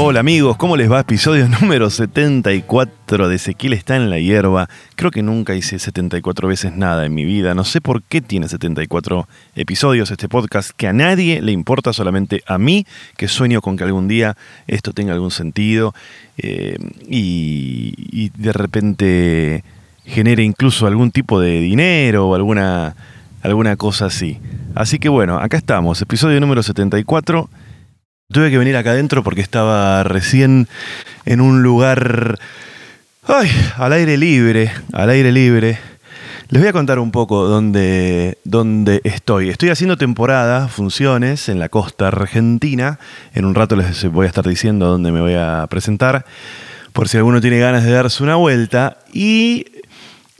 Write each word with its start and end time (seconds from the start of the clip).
Hola 0.00 0.20
amigos, 0.20 0.56
¿cómo 0.56 0.76
les 0.76 0.88
va? 0.88 1.00
Episodio 1.00 1.48
número 1.60 1.90
74 1.90 3.26
de 3.26 3.34
Ezequiel 3.34 3.72
está 3.72 3.96
en 3.96 4.10
la 4.10 4.20
hierba. 4.20 4.68
Creo 4.94 5.10
que 5.10 5.24
nunca 5.24 5.56
hice 5.56 5.80
74 5.80 6.46
veces 6.46 6.72
nada 6.76 7.04
en 7.04 7.12
mi 7.12 7.24
vida. 7.24 7.52
No 7.52 7.64
sé 7.64 7.80
por 7.80 8.04
qué 8.04 8.20
tiene 8.20 8.48
74 8.48 9.26
episodios 9.56 10.12
este 10.12 10.28
podcast 10.28 10.70
que 10.70 10.86
a 10.86 10.92
nadie 10.92 11.42
le 11.42 11.50
importa, 11.50 11.92
solamente 11.92 12.44
a 12.46 12.58
mí, 12.58 12.86
que 13.16 13.26
sueño 13.26 13.60
con 13.60 13.76
que 13.76 13.82
algún 13.82 14.06
día 14.06 14.36
esto 14.68 14.92
tenga 14.92 15.14
algún 15.14 15.32
sentido 15.32 15.92
eh, 16.36 16.78
y, 17.08 17.92
y 18.12 18.30
de 18.36 18.52
repente 18.52 19.64
genere 20.04 20.44
incluso 20.44 20.86
algún 20.86 21.10
tipo 21.10 21.40
de 21.40 21.58
dinero 21.58 22.28
o 22.28 22.36
alguna, 22.36 22.94
alguna 23.42 23.74
cosa 23.74 24.06
así. 24.06 24.38
Así 24.76 25.00
que 25.00 25.08
bueno, 25.08 25.40
acá 25.40 25.56
estamos, 25.56 26.00
episodio 26.00 26.38
número 26.38 26.62
74. 26.62 27.50
Tuve 28.30 28.50
que 28.50 28.58
venir 28.58 28.76
acá 28.76 28.90
adentro 28.90 29.22
porque 29.22 29.40
estaba 29.40 30.02
recién 30.02 30.68
en 31.24 31.40
un 31.40 31.62
lugar 31.62 32.38
ay, 33.26 33.50
al 33.78 33.94
aire 33.94 34.18
libre, 34.18 34.70
al 34.92 35.08
aire 35.08 35.32
libre. 35.32 35.78
Les 36.50 36.60
voy 36.60 36.68
a 36.68 36.74
contar 36.74 36.98
un 36.98 37.10
poco 37.10 37.48
dónde, 37.48 38.36
dónde 38.44 39.00
estoy. 39.04 39.48
Estoy 39.48 39.70
haciendo 39.70 39.96
temporada, 39.96 40.68
funciones 40.68 41.48
en 41.48 41.58
la 41.58 41.70
costa 41.70 42.08
argentina. 42.08 42.98
En 43.32 43.46
un 43.46 43.54
rato 43.54 43.76
les 43.76 44.04
voy 44.12 44.26
a 44.26 44.28
estar 44.28 44.46
diciendo 44.46 44.88
dónde 44.88 45.10
me 45.10 45.22
voy 45.22 45.34
a 45.34 45.66
presentar, 45.70 46.26
por 46.92 47.08
si 47.08 47.16
alguno 47.16 47.40
tiene 47.40 47.58
ganas 47.58 47.82
de 47.82 47.92
darse 47.92 48.22
una 48.22 48.34
vuelta. 48.34 48.98
Y 49.10 49.64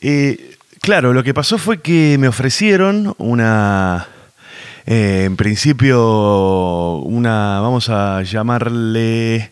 eh, 0.02 0.56
claro, 0.82 1.14
lo 1.14 1.24
que 1.24 1.32
pasó 1.32 1.56
fue 1.56 1.80
que 1.80 2.18
me 2.20 2.28
ofrecieron 2.28 3.14
una 3.16 4.08
eh, 4.90 5.24
en 5.26 5.36
principio, 5.36 6.96
una, 7.02 7.60
vamos 7.60 7.90
a 7.90 8.22
llamarle, 8.22 9.50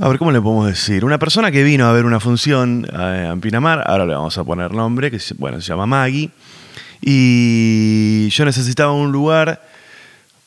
a 0.00 0.08
ver 0.08 0.18
cómo 0.18 0.30
le 0.30 0.40
podemos 0.40 0.68
decir, 0.68 1.04
una 1.04 1.18
persona 1.18 1.50
que 1.50 1.64
vino 1.64 1.88
a 1.88 1.92
ver 1.92 2.04
una 2.04 2.20
función 2.20 2.86
eh, 2.96 3.28
en 3.32 3.40
Pinamar, 3.40 3.82
ahora 3.84 4.06
le 4.06 4.14
vamos 4.14 4.38
a 4.38 4.44
poner 4.44 4.70
nombre, 4.70 5.10
que 5.10 5.18
bueno, 5.36 5.60
se 5.60 5.66
llama 5.66 5.86
Maggie, 5.86 6.30
y 7.00 8.28
yo 8.28 8.44
necesitaba 8.44 8.92
un 8.92 9.10
lugar 9.10 9.60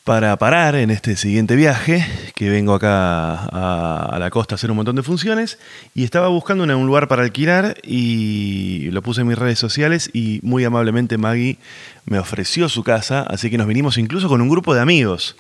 para 0.03 0.35
parar 0.37 0.75
en 0.75 0.89
este 0.89 1.15
siguiente 1.15 1.55
viaje, 1.55 2.05
que 2.35 2.49
vengo 2.49 2.73
acá 2.73 3.45
a, 3.45 4.17
la 4.19 4.31
costa 4.31 4.55
a 4.55 4.57
hacer 4.57 4.71
un 4.71 4.77
montón 4.77 4.95
de 4.95 5.03
funciones, 5.03 5.59
y 5.93 6.03
estaba 6.03 6.27
buscando 6.27 6.63
un 6.63 6.85
lugar 6.87 7.07
para 7.07 7.21
alquilar 7.21 7.77
y 7.83 8.89
lo 8.91 9.03
puse 9.03 9.21
en 9.21 9.27
mis 9.27 9.37
redes 9.37 9.59
sociales 9.59 10.09
y 10.11 10.39
muy 10.41 10.65
amablemente 10.65 11.17
Maggie 11.17 11.59
me 12.05 12.17
ofreció 12.17 12.67
su 12.67 12.83
casa, 12.83 13.21
así 13.21 13.51
que 13.51 13.59
nos 13.59 13.67
vinimos 13.67 13.97
incluso 13.99 14.27
con 14.27 14.41
un 14.41 14.49
grupo 14.49 14.73
de 14.73 14.81
amigos, 14.81 15.35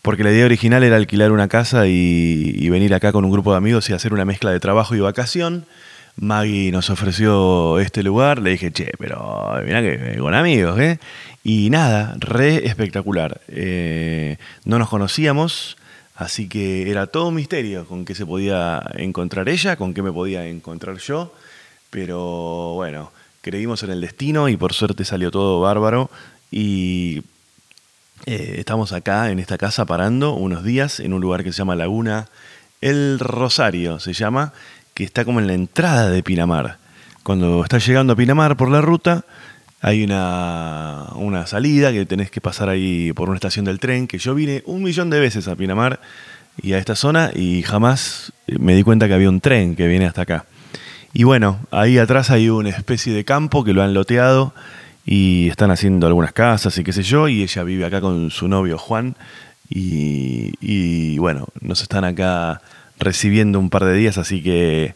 porque 0.00 0.24
la 0.24 0.32
idea 0.32 0.46
original 0.46 0.82
era 0.82 0.96
alquilar 0.96 1.30
una 1.30 1.48
casa 1.48 1.86
y, 1.86 2.68
venir 2.70 2.94
acá 2.94 3.12
con 3.12 3.26
un 3.26 3.30
grupo 3.30 3.52
de 3.52 3.58
amigos 3.58 3.90
y 3.90 3.92
hacer 3.92 4.14
una 4.14 4.24
mezcla 4.24 4.50
de 4.50 4.60
trabajo 4.60 4.94
y 4.94 5.00
vacación. 5.00 5.66
Maggie 6.16 6.70
nos 6.72 6.90
ofreció 6.90 7.78
este 7.78 8.02
lugar, 8.02 8.38
le 8.38 8.50
dije, 8.50 8.70
che, 8.70 8.92
pero 8.98 9.54
mira 9.64 9.80
que 9.80 10.16
con 10.18 10.34
amigos, 10.34 10.78
¿eh? 10.78 10.98
Y 11.44 11.70
nada, 11.70 12.14
re 12.18 12.66
espectacular. 12.66 13.40
Eh, 13.48 14.36
no 14.64 14.78
nos 14.78 14.88
conocíamos, 14.88 15.76
así 16.14 16.48
que 16.48 16.90
era 16.90 17.08
todo 17.08 17.28
un 17.28 17.34
misterio 17.34 17.84
con 17.86 18.04
qué 18.04 18.14
se 18.14 18.26
podía 18.26 18.82
encontrar 18.94 19.48
ella, 19.48 19.76
con 19.76 19.92
qué 19.92 20.02
me 20.02 20.12
podía 20.12 20.46
encontrar 20.46 20.98
yo, 20.98 21.34
pero 21.90 22.74
bueno, 22.74 23.10
creímos 23.40 23.82
en 23.82 23.90
el 23.90 24.00
destino 24.00 24.48
y 24.48 24.56
por 24.56 24.72
suerte 24.72 25.04
salió 25.04 25.30
todo 25.30 25.60
bárbaro 25.60 26.10
y 26.50 27.22
eh, 28.24 28.56
estamos 28.58 28.92
acá 28.92 29.30
en 29.30 29.40
esta 29.40 29.58
casa 29.58 29.84
parando 29.84 30.34
unos 30.34 30.62
días 30.62 31.00
en 31.00 31.12
un 31.12 31.20
lugar 31.20 31.42
que 31.42 31.52
se 31.52 31.58
llama 31.58 31.74
Laguna 31.74 32.28
El 32.80 33.18
Rosario, 33.18 33.98
se 33.98 34.12
llama, 34.12 34.52
que 34.94 35.02
está 35.02 35.24
como 35.24 35.40
en 35.40 35.48
la 35.48 35.54
entrada 35.54 36.08
de 36.08 36.22
Pinamar. 36.22 36.78
Cuando 37.24 37.62
estás 37.64 37.84
llegando 37.86 38.12
a 38.12 38.16
Pinamar 38.16 38.56
por 38.56 38.70
la 38.70 38.80
ruta, 38.80 39.24
hay 39.82 40.04
una, 40.04 41.08
una, 41.16 41.44
salida 41.46 41.92
que 41.92 42.06
tenés 42.06 42.30
que 42.30 42.40
pasar 42.40 42.68
ahí 42.68 43.12
por 43.12 43.28
una 43.28 43.36
estación 43.36 43.64
del 43.64 43.80
tren, 43.80 44.06
que 44.06 44.18
yo 44.18 44.32
vine 44.32 44.62
un 44.64 44.82
millón 44.82 45.10
de 45.10 45.18
veces 45.18 45.48
a 45.48 45.56
Pinamar 45.56 46.00
y 46.62 46.74
a 46.74 46.78
esta 46.78 46.94
zona 46.94 47.32
y 47.34 47.62
jamás 47.62 48.32
me 48.46 48.76
di 48.76 48.84
cuenta 48.84 49.08
que 49.08 49.14
había 49.14 49.28
un 49.28 49.40
tren 49.40 49.74
que 49.74 49.88
viene 49.88 50.06
hasta 50.06 50.22
acá. 50.22 50.46
Y 51.12 51.24
bueno, 51.24 51.58
ahí 51.72 51.98
atrás 51.98 52.30
hay 52.30 52.48
una 52.48 52.68
especie 52.68 53.12
de 53.12 53.24
campo 53.24 53.64
que 53.64 53.72
lo 53.72 53.82
han 53.82 53.92
loteado 53.92 54.54
y 55.04 55.48
están 55.48 55.72
haciendo 55.72 56.06
algunas 56.06 56.32
casas 56.32 56.78
y 56.78 56.84
qué 56.84 56.92
sé 56.92 57.02
yo, 57.02 57.26
y 57.26 57.42
ella 57.42 57.64
vive 57.64 57.84
acá 57.84 58.00
con 58.00 58.30
su 58.30 58.46
novio 58.46 58.78
Juan 58.78 59.16
y, 59.68 60.52
y 60.60 61.18
bueno, 61.18 61.48
nos 61.60 61.82
están 61.82 62.04
acá 62.04 62.62
recibiendo 63.00 63.58
un 63.58 63.68
par 63.68 63.84
de 63.84 63.94
días, 63.94 64.16
así 64.16 64.44
que 64.44 64.94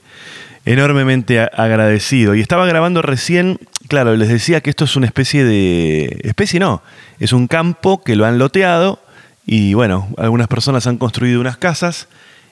enormemente 0.67 1.41
agradecido. 1.41 2.35
Y 2.35 2.41
estaba 2.41 2.67
grabando 2.67 3.01
recién, 3.01 3.59
claro, 3.89 4.17
les 4.17 4.29
decía 4.29 4.61
que 4.61 4.71
esto 4.71 4.85
es 4.85 4.97
una 4.97 5.07
especie 5.07 5.45
de... 5.45 6.21
especie 6.25 6.61
no, 6.61 6.83
es 7.19 7.33
un 7.33 7.47
campo 7.49 8.03
que 8.03 8.17
lo 8.17 8.25
han 8.27 8.39
loteado 8.39 9.01
y 9.47 9.75
bueno, 9.75 10.09
algunas 10.19 10.49
personas 10.49 10.87
han 10.87 10.99
construido 10.99 11.41
unas 11.41 11.57
casas 11.57 12.09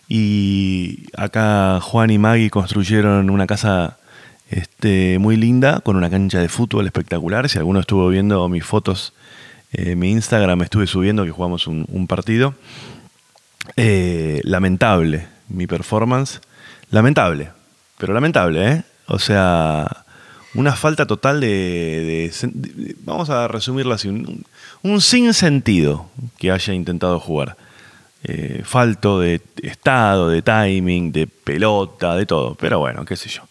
y 0.08 1.06
acá 1.16 1.80
Juan 1.80 2.10
y 2.10 2.18
Maggie 2.18 2.50
construyeron 2.50 3.30
una 3.30 3.46
casa 3.46 3.98
este, 4.50 5.18
muy 5.18 5.36
linda 5.36 5.80
con 5.80 5.96
una 5.96 6.10
cancha 6.10 6.38
de 6.40 6.48
fútbol 6.48 6.86
espectacular. 6.86 7.48
Si 7.48 7.58
alguno 7.58 7.80
estuvo 7.80 8.08
viendo 8.08 8.48
mis 8.48 8.64
fotos, 8.64 9.12
eh, 9.72 9.96
mi 9.96 10.10
Instagram 10.10 10.62
estuve 10.62 10.86
subiendo 10.86 11.24
que 11.24 11.30
jugamos 11.30 11.66
un, 11.66 12.06
partido. 12.06 12.54
Eh, 13.76 14.40
lamentable, 14.44 15.26
mi 15.48 15.66
performance. 15.66 16.40
Lamentable, 16.90 17.50
pero 17.98 18.12
lamentable, 18.12 18.68
¿eh? 18.70 18.82
O 19.06 19.18
sea, 19.18 20.03
una 20.54 20.72
falta 20.76 21.06
total 21.06 21.40
de, 21.40 22.32
vamos 23.00 23.30
a 23.30 23.48
resumirlo 23.48 23.94
así, 23.94 24.08
un, 24.08 24.44
un 24.82 25.00
sinsentido 25.00 26.08
que 26.38 26.50
haya 26.50 26.74
intentado 26.74 27.18
jugar. 27.20 27.56
Eh, 28.26 28.62
falto 28.64 29.20
de 29.20 29.42
estado, 29.62 30.30
de 30.30 30.40
timing, 30.40 31.12
de 31.12 31.26
pelota, 31.26 32.16
de 32.16 32.24
todo. 32.24 32.54
Pero 32.54 32.78
bueno, 32.78 33.04
qué 33.04 33.16
sé 33.16 33.28
yo. 33.28 33.42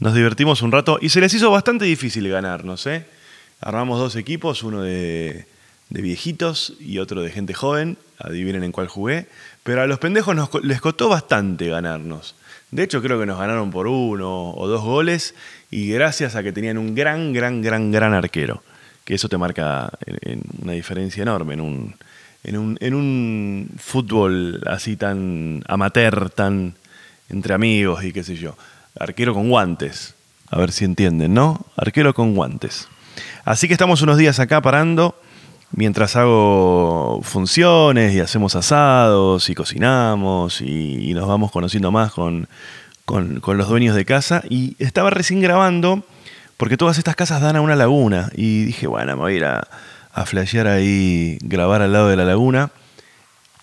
Nos 0.00 0.12
divertimos 0.12 0.60
un 0.60 0.70
rato 0.70 0.98
y 1.00 1.08
se 1.08 1.22
les 1.22 1.32
hizo 1.32 1.50
bastante 1.50 1.86
difícil 1.86 2.28
ganar, 2.28 2.62
no 2.64 2.76
sé. 2.76 3.06
Armamos 3.60 3.98
dos 3.98 4.16
equipos, 4.16 4.62
uno 4.62 4.82
de, 4.82 5.46
de 5.90 6.02
viejitos 6.02 6.74
y 6.80 6.98
otro 6.98 7.22
de 7.22 7.30
gente 7.30 7.54
joven. 7.54 7.98
Adivinen 8.18 8.64
en 8.64 8.72
cuál 8.72 8.88
jugué. 8.88 9.26
Pero 9.62 9.82
a 9.82 9.86
los 9.86 9.98
pendejos 9.98 10.34
nos, 10.34 10.50
les 10.62 10.80
costó 10.80 11.08
bastante 11.08 11.68
ganarnos. 11.68 12.34
De 12.70 12.82
hecho, 12.82 13.00
creo 13.00 13.18
que 13.18 13.26
nos 13.26 13.38
ganaron 13.38 13.70
por 13.70 13.86
uno 13.86 14.50
o 14.50 14.68
dos 14.68 14.82
goles 14.82 15.34
y 15.70 15.88
gracias 15.88 16.36
a 16.36 16.42
que 16.42 16.52
tenían 16.52 16.78
un 16.78 16.94
gran, 16.94 17.32
gran, 17.32 17.62
gran, 17.62 17.90
gran 17.90 18.12
arquero. 18.12 18.62
Que 19.04 19.14
eso 19.14 19.28
te 19.28 19.38
marca 19.38 19.90
una 20.62 20.72
diferencia 20.72 21.22
enorme 21.22 21.54
en 21.54 21.60
un, 21.62 21.94
en 22.44 22.58
un, 22.58 22.76
en 22.80 22.94
un 22.94 23.70
fútbol 23.78 24.62
así 24.66 24.96
tan 24.96 25.62
amateur, 25.66 26.28
tan 26.28 26.74
entre 27.30 27.54
amigos 27.54 28.04
y 28.04 28.12
qué 28.12 28.22
sé 28.22 28.36
yo. 28.36 28.56
Arquero 28.98 29.32
con 29.32 29.48
guantes. 29.48 30.14
A 30.50 30.58
ver 30.58 30.72
si 30.72 30.84
entienden, 30.84 31.32
¿no? 31.32 31.66
Arquero 31.76 32.12
con 32.14 32.34
guantes. 32.34 32.88
Así 33.44 33.66
que 33.66 33.74
estamos 33.74 34.02
unos 34.02 34.18
días 34.18 34.40
acá 34.40 34.60
parando 34.60 35.14
mientras 35.72 36.16
hago 36.16 37.20
funciones 37.22 38.14
y 38.14 38.20
hacemos 38.20 38.56
asados 38.56 39.48
y 39.50 39.54
cocinamos 39.54 40.60
y, 40.60 41.12
nos 41.14 41.26
vamos 41.26 41.50
conociendo 41.50 41.90
más 41.90 42.12
con, 42.12 42.48
con, 43.04 43.40
los 43.56 43.68
dueños 43.68 43.94
de 43.94 44.04
casa. 44.04 44.42
Y 44.48 44.76
estaba 44.78 45.10
recién 45.10 45.40
grabando 45.40 46.04
porque 46.56 46.76
todas 46.76 46.98
estas 46.98 47.16
casas 47.16 47.40
dan 47.40 47.56
a 47.56 47.60
una 47.60 47.76
laguna. 47.76 48.30
Y 48.34 48.64
dije, 48.64 48.86
bueno, 48.86 49.16
me 49.16 49.22
voy 49.22 49.32
a 49.34 49.36
ir 49.36 49.44
a, 49.44 49.68
a 50.12 50.26
flashear 50.26 50.66
ahí, 50.66 51.38
grabar 51.42 51.82
al 51.82 51.92
lado 51.92 52.08
de 52.08 52.16
la 52.16 52.24
laguna. 52.24 52.70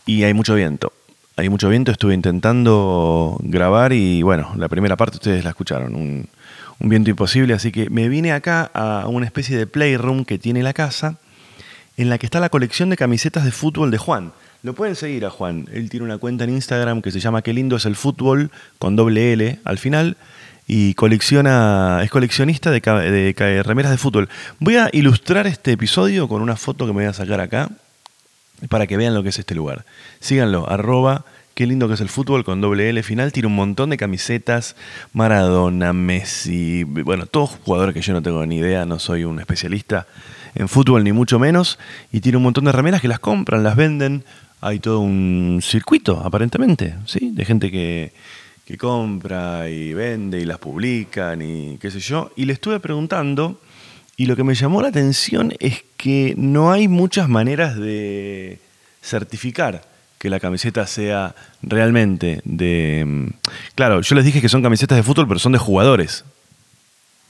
Y 0.05 0.23
hay 0.23 0.33
mucho 0.33 0.55
viento. 0.55 0.91
Hay 1.37 1.49
mucho 1.49 1.67
viento, 1.67 1.91
estuve 1.91 2.13
intentando 2.13 3.37
grabar 3.41 3.91
y 3.91 4.21
bueno, 4.21 4.53
la 4.55 4.69
primera 4.69 4.95
parte 4.95 5.17
ustedes 5.17 5.43
la 5.43 5.49
escucharon, 5.49 5.93
un 5.93 6.29
viento 6.79 7.09
imposible, 7.09 7.53
así 7.53 7.73
que 7.73 7.89
me 7.89 8.07
vine 8.07 8.31
acá 8.31 8.71
a 8.73 9.09
una 9.09 9.25
especie 9.25 9.57
de 9.57 9.67
playroom 9.67 10.23
que 10.23 10.37
tiene 10.37 10.63
la 10.63 10.71
casa 10.71 11.17
en 11.97 12.09
la 12.09 12.17
que 12.17 12.25
está 12.25 12.39
la 12.39 12.49
colección 12.49 12.89
de 12.89 12.97
camisetas 12.97 13.45
de 13.45 13.51
fútbol 13.51 13.91
de 13.91 13.97
Juan. 13.97 14.33
Lo 14.63 14.73
pueden 14.73 14.95
seguir 14.95 15.25
a 15.25 15.29
Juan. 15.29 15.67
Él 15.71 15.89
tiene 15.89 16.05
una 16.05 16.17
cuenta 16.17 16.43
en 16.43 16.49
Instagram 16.49 17.01
que 17.01 17.11
se 17.11 17.19
llama 17.19 17.41
Qué 17.41 17.53
lindo 17.53 17.75
es 17.75 17.85
el 17.85 17.95
fútbol 17.95 18.51
con 18.79 18.95
doble 18.95 19.33
L 19.33 19.59
al 19.63 19.77
final 19.77 20.17
y 20.67 20.95
colecciona 20.95 22.01
es 22.03 22.09
coleccionista 22.09 22.71
de, 22.71 22.79
de, 22.79 23.63
remeras 23.63 23.91
de 23.91 23.97
fútbol. 23.97 24.29
Voy 24.59 24.77
a 24.77 24.89
ilustrar 24.91 25.47
este 25.47 25.73
episodio 25.73 26.27
con 26.27 26.41
una 26.41 26.55
foto 26.55 26.85
que 26.85 26.93
me 26.93 27.03
voy 27.03 27.05
a 27.05 27.13
sacar 27.13 27.39
acá 27.39 27.69
para 28.69 28.87
que 28.87 28.97
vean 28.97 29.13
lo 29.13 29.23
que 29.23 29.29
es 29.29 29.39
este 29.39 29.55
lugar. 29.55 29.85
Síganlo, 30.19 30.69
arroba 30.69 31.25
Qué 31.55 31.65
lindo 31.65 31.87
que 31.87 31.93
es 31.93 32.01
el 32.01 32.09
fútbol 32.09 32.43
con 32.43 32.59
doble 32.59 32.89
L 32.89 33.01
final. 33.01 33.31
Tiene 33.31 33.47
un 33.47 33.55
montón 33.55 33.89
de 33.89 33.95
camisetas. 33.95 34.75
Maradona, 35.13 35.93
Messi, 35.93 36.83
bueno, 36.83 37.27
todos 37.27 37.51
jugadores 37.63 37.93
que 37.93 38.01
yo 38.01 38.11
no 38.11 38.21
tengo 38.21 38.45
ni 38.45 38.57
idea, 38.57 38.85
no 38.85 38.99
soy 38.99 39.23
un 39.23 39.39
especialista 39.39 40.05
en 40.55 40.67
fútbol 40.67 41.03
ni 41.03 41.11
mucho 41.11 41.37
menos, 41.39 41.77
y 42.11 42.21
tiene 42.21 42.37
un 42.37 42.43
montón 42.43 42.65
de 42.65 42.71
remeras 42.71 43.01
que 43.01 43.07
las 43.07 43.19
compran, 43.19 43.63
las 43.63 43.75
venden 43.75 44.23
hay 44.65 44.79
todo 44.79 44.99
un 44.99 45.59
circuito, 45.61 46.21
aparentemente, 46.25 46.95
¿sí? 47.05 47.31
De 47.33 47.45
gente 47.45 47.69
que, 47.69 48.11
que 48.65 48.79
compra 48.79 49.69
y 49.69 49.93
vende 49.93 50.39
y 50.39 50.45
las 50.45 50.57
publican 50.57 51.39
y 51.39 51.77
qué 51.77 51.91
sé 51.91 51.99
yo. 51.99 52.31
Y 52.35 52.45
le 52.45 52.53
estuve 52.53 52.79
preguntando 52.79 53.61
y 54.17 54.25
lo 54.25 54.35
que 54.35 54.43
me 54.43 54.55
llamó 54.55 54.81
la 54.81 54.87
atención 54.87 55.53
es 55.59 55.83
que 55.97 56.33
no 56.35 56.71
hay 56.71 56.87
muchas 56.87 57.29
maneras 57.29 57.77
de 57.77 58.59
certificar 59.03 59.83
que 60.17 60.31
la 60.31 60.39
camiseta 60.39 60.87
sea 60.87 61.35
realmente 61.61 62.41
de... 62.43 63.03
Mm, 63.05 63.27
claro, 63.75 64.01
yo 64.01 64.15
les 64.15 64.25
dije 64.25 64.41
que 64.41 64.49
son 64.49 64.63
camisetas 64.63 64.95
de 64.95 65.03
fútbol, 65.03 65.27
pero 65.27 65.39
son 65.39 65.51
de 65.51 65.59
jugadores. 65.59 66.25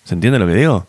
¿Se 0.06 0.14
entiende 0.14 0.40
lo 0.40 0.48
que 0.48 0.56
digo? 0.56 0.88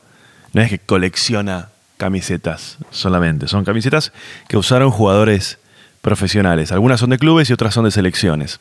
No 0.52 0.62
es 0.62 0.70
que 0.70 0.78
colecciona 0.78 1.70
camisetas 1.96 2.78
solamente, 2.90 3.48
son 3.48 3.64
camisetas 3.64 4.12
que 4.48 4.56
usaron 4.56 4.90
jugadores 4.90 5.58
profesionales. 6.00 6.72
Algunas 6.72 7.00
son 7.00 7.10
de 7.10 7.18
clubes 7.18 7.50
y 7.50 7.52
otras 7.52 7.74
son 7.74 7.84
de 7.84 7.90
selecciones. 7.90 8.60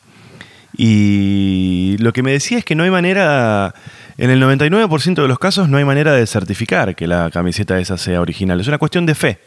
Y 0.76 1.96
lo 2.00 2.12
que 2.12 2.22
me 2.22 2.32
decía 2.32 2.58
es 2.58 2.64
que 2.64 2.74
no 2.74 2.82
hay 2.82 2.90
manera, 2.90 3.74
en 4.18 4.30
el 4.30 4.42
99% 4.42 5.22
de 5.22 5.28
los 5.28 5.38
casos 5.38 5.68
no 5.68 5.78
hay 5.78 5.84
manera 5.84 6.12
de 6.12 6.26
certificar 6.26 6.94
que 6.94 7.06
la 7.06 7.30
camiseta 7.30 7.78
esa 7.78 7.98
sea 7.98 8.20
original. 8.20 8.60
Es 8.60 8.68
una 8.68 8.78
cuestión 8.78 9.06
de 9.06 9.14
fe. 9.14 9.38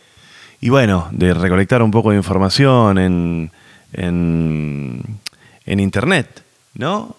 Y 0.62 0.69
bueno, 0.69 1.07
de 1.12 1.33
recolectar 1.33 1.81
un 1.81 1.91
poco 1.91 2.12
de 2.12 2.18
información 2.18 2.97
en, 2.97 3.51
en, 3.94 5.19
Internet, 5.65 6.44
¿no? 6.74 7.15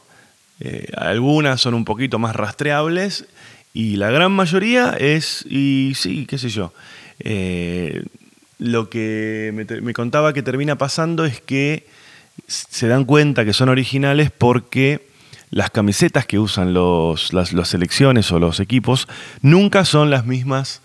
Eh, 0.61 0.91
algunas 0.97 1.61
son 1.61 1.75
un 1.75 1.85
poquito 1.85 2.19
más 2.19 2.37
rastreables 2.37 3.27
y 3.73 3.97
la 3.97 4.11
gran 4.11 4.33
mayoría 4.33 4.97
es, 4.99 5.45
y 5.49 5.93
sí, 5.95 6.27
qué 6.27 6.39
sé 6.39 6.49
yo, 6.49 6.73
eh, 7.21 8.03
lo 8.59 8.91
que 8.91 9.53
me, 9.83 9.93
contaba 9.95 10.33
que 10.33 10.43
termina 10.43 10.77
pasando 10.77 11.25
es 11.25 11.41
que 11.41 11.87
se 12.47 12.89
dan 12.89 13.05
cuenta 13.05 13.45
que 13.45 13.53
son 13.53 13.69
originales 13.69 14.31
porque 14.31 15.09
las 15.51 15.71
camisetas 15.71 16.27
que 16.27 16.39
usan 16.39 16.75
los, 16.75 17.33
las, 17.33 17.51
selecciones 17.69 18.31
o 18.33 18.39
los 18.39 18.61
equipos 18.61 19.09
nunca 19.41 19.85
son 19.85 20.11
las 20.11 20.27
mismas 20.27 20.83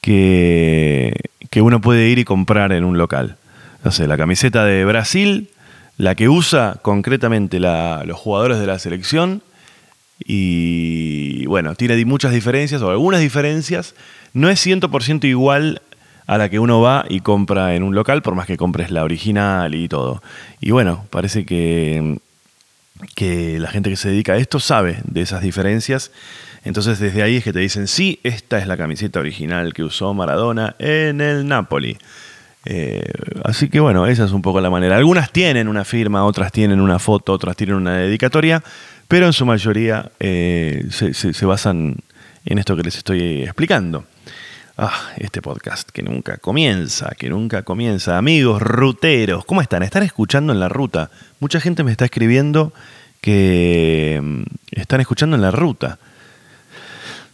que, 0.00 1.14
que 1.50 1.62
uno 1.62 1.80
puede 1.80 2.08
ir 2.08 2.18
y 2.18 2.24
comprar 2.24 2.72
en 2.72 2.84
un 2.84 2.96
local. 2.96 3.36
No 3.84 3.92
sé, 3.92 4.06
la 4.06 4.16
camiseta 4.16 4.64
de 4.64 4.84
Brasil, 4.84 5.50
la 5.96 6.14
que 6.14 6.28
usa 6.28 6.78
concretamente 6.82 7.60
los 7.60 8.18
jugadores 8.18 8.58
de 8.58 8.66
la 8.66 8.78
selección, 8.78 9.42
y 10.18 11.46
bueno, 11.46 11.74
tiene 11.74 12.02
muchas 12.04 12.32
diferencias 12.32 12.82
o 12.82 12.90
algunas 12.90 13.20
diferencias, 13.20 13.94
no 14.32 14.48
es 14.48 14.64
100% 14.66 15.24
igual 15.24 15.82
a 16.26 16.38
la 16.38 16.48
que 16.48 16.58
uno 16.58 16.80
va 16.80 17.04
y 17.08 17.20
compra 17.20 17.74
en 17.74 17.82
un 17.82 17.94
local, 17.94 18.22
por 18.22 18.34
más 18.34 18.46
que 18.46 18.56
compres 18.56 18.90
la 18.90 19.04
original 19.04 19.74
y 19.74 19.88
todo. 19.88 20.22
Y 20.60 20.72
bueno, 20.72 21.06
parece 21.10 21.46
que, 21.46 22.18
que 23.14 23.58
la 23.60 23.70
gente 23.70 23.90
que 23.90 23.96
se 23.96 24.10
dedica 24.10 24.32
a 24.32 24.36
esto 24.36 24.58
sabe 24.58 24.98
de 25.04 25.22
esas 25.22 25.42
diferencias. 25.42 26.10
Entonces 26.64 26.98
desde 26.98 27.22
ahí 27.22 27.36
es 27.36 27.44
que 27.44 27.52
te 27.52 27.60
dicen, 27.60 27.86
sí, 27.86 28.18
esta 28.24 28.58
es 28.58 28.66
la 28.66 28.76
camiseta 28.76 29.20
original 29.20 29.72
que 29.72 29.84
usó 29.84 30.14
Maradona 30.14 30.74
en 30.80 31.20
el 31.20 31.46
Napoli. 31.46 31.96
Eh, 32.64 33.04
así 33.44 33.68
que 33.68 33.78
bueno, 33.78 34.08
esa 34.08 34.24
es 34.24 34.32
un 34.32 34.42
poco 34.42 34.60
la 34.60 34.70
manera. 34.70 34.96
Algunas 34.96 35.30
tienen 35.30 35.68
una 35.68 35.84
firma, 35.84 36.24
otras 36.24 36.50
tienen 36.50 36.80
una 36.80 36.98
foto, 36.98 37.32
otras 37.32 37.54
tienen 37.54 37.76
una 37.76 37.98
dedicatoria, 37.98 38.64
pero 39.08 39.26
en 39.26 39.32
su 39.32 39.46
mayoría 39.46 40.10
eh, 40.20 40.86
se, 40.90 41.12
se 41.14 41.46
basan 41.46 41.96
en 42.44 42.58
esto 42.58 42.76
que 42.76 42.82
les 42.82 42.96
estoy 42.96 43.42
explicando. 43.42 44.04
Ah, 44.78 45.10
este 45.16 45.40
podcast 45.40 45.88
que 45.88 46.02
nunca 46.02 46.36
comienza, 46.36 47.10
que 47.16 47.30
nunca 47.30 47.62
comienza. 47.62 48.18
Amigos 48.18 48.60
ruteros, 48.60 49.46
¿cómo 49.46 49.62
están? 49.62 49.82
¿Están 49.82 50.02
escuchando 50.02 50.52
en 50.52 50.60
la 50.60 50.68
ruta? 50.68 51.10
Mucha 51.40 51.60
gente 51.60 51.82
me 51.82 51.92
está 51.92 52.04
escribiendo 52.04 52.74
que 53.22 54.20
mm, 54.22 54.42
están 54.72 55.00
escuchando 55.00 55.34
en 55.34 55.42
la 55.42 55.50
ruta. 55.50 55.98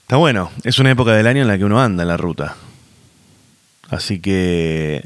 Está 0.02 0.16
bueno, 0.16 0.52
es 0.62 0.78
una 0.78 0.92
época 0.92 1.14
del 1.14 1.26
año 1.26 1.42
en 1.42 1.48
la 1.48 1.58
que 1.58 1.64
uno 1.64 1.82
anda 1.82 2.02
en 2.02 2.08
la 2.08 2.16
ruta. 2.16 2.54
Así 3.90 4.20
que 4.20 5.04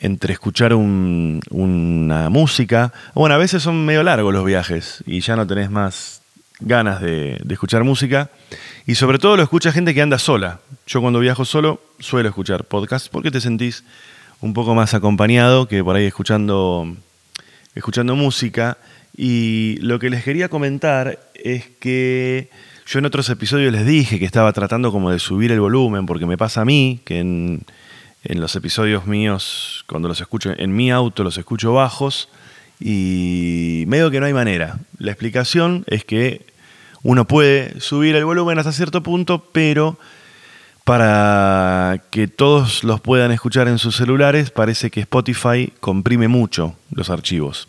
entre 0.00 0.32
escuchar 0.32 0.74
una 0.74 2.30
música, 2.30 2.92
bueno, 3.14 3.34
a 3.34 3.38
veces 3.38 3.62
son 3.62 3.84
medio 3.84 4.02
largos 4.02 4.32
los 4.32 4.44
viajes 4.44 5.04
y 5.06 5.20
ya 5.20 5.36
no 5.36 5.46
tenés 5.46 5.70
más 5.70 6.22
ganas 6.58 7.00
de, 7.00 7.38
de 7.44 7.54
escuchar 7.54 7.84
música. 7.84 8.30
Y 8.86 8.94
sobre 8.94 9.18
todo 9.18 9.36
lo 9.36 9.42
escucha 9.42 9.72
gente 9.72 9.94
que 9.94 10.02
anda 10.02 10.18
sola. 10.18 10.60
Yo 10.86 11.00
cuando 11.00 11.20
viajo 11.20 11.44
solo 11.44 11.80
suelo 11.98 12.28
escuchar 12.30 12.64
podcasts 12.64 13.08
porque 13.08 13.30
te 13.30 13.40
sentís 13.40 13.84
un 14.40 14.54
poco 14.54 14.74
más 14.74 14.94
acompañado 14.94 15.68
que 15.68 15.84
por 15.84 15.96
ahí 15.96 16.06
escuchando, 16.06 16.96
escuchando 17.74 18.16
música. 18.16 18.78
Y 19.16 19.76
lo 19.80 19.98
que 19.98 20.08
les 20.08 20.24
quería 20.24 20.48
comentar 20.48 21.18
es 21.34 21.66
que 21.78 22.48
yo 22.86 22.98
en 22.98 23.04
otros 23.04 23.28
episodios 23.28 23.72
les 23.72 23.86
dije 23.86 24.18
que 24.18 24.24
estaba 24.24 24.52
tratando 24.52 24.90
como 24.92 25.10
de 25.10 25.18
subir 25.18 25.52
el 25.52 25.60
volumen 25.60 26.06
porque 26.06 26.26
me 26.26 26.38
pasa 26.38 26.62
a 26.62 26.64
mí 26.64 27.00
que 27.04 27.20
en, 27.20 27.62
en 28.24 28.40
los 28.40 28.54
episodios 28.56 29.06
míos, 29.06 29.84
cuando 29.86 30.08
los 30.08 30.20
escucho 30.20 30.52
en 30.56 30.74
mi 30.74 30.90
auto, 30.90 31.24
los 31.24 31.38
escucho 31.38 31.72
bajos 31.72 32.28
y 32.78 33.84
medio 33.86 34.10
que 34.10 34.20
no 34.20 34.26
hay 34.26 34.34
manera. 34.34 34.78
La 34.98 35.10
explicación 35.10 35.84
es 35.86 36.04
que 36.04 36.46
uno 37.02 37.26
puede 37.26 37.80
subir 37.80 38.16
el 38.16 38.24
volumen 38.24 38.58
hasta 38.58 38.72
cierto 38.72 39.02
punto, 39.02 39.44
pero 39.52 39.98
para 40.84 42.02
que 42.10 42.28
todos 42.28 42.84
los 42.84 43.00
puedan 43.00 43.32
escuchar 43.32 43.68
en 43.68 43.78
sus 43.78 43.96
celulares, 43.96 44.50
parece 44.50 44.90
que 44.90 45.00
Spotify 45.00 45.72
comprime 45.80 46.28
mucho 46.28 46.74
los 46.90 47.10
archivos. 47.10 47.68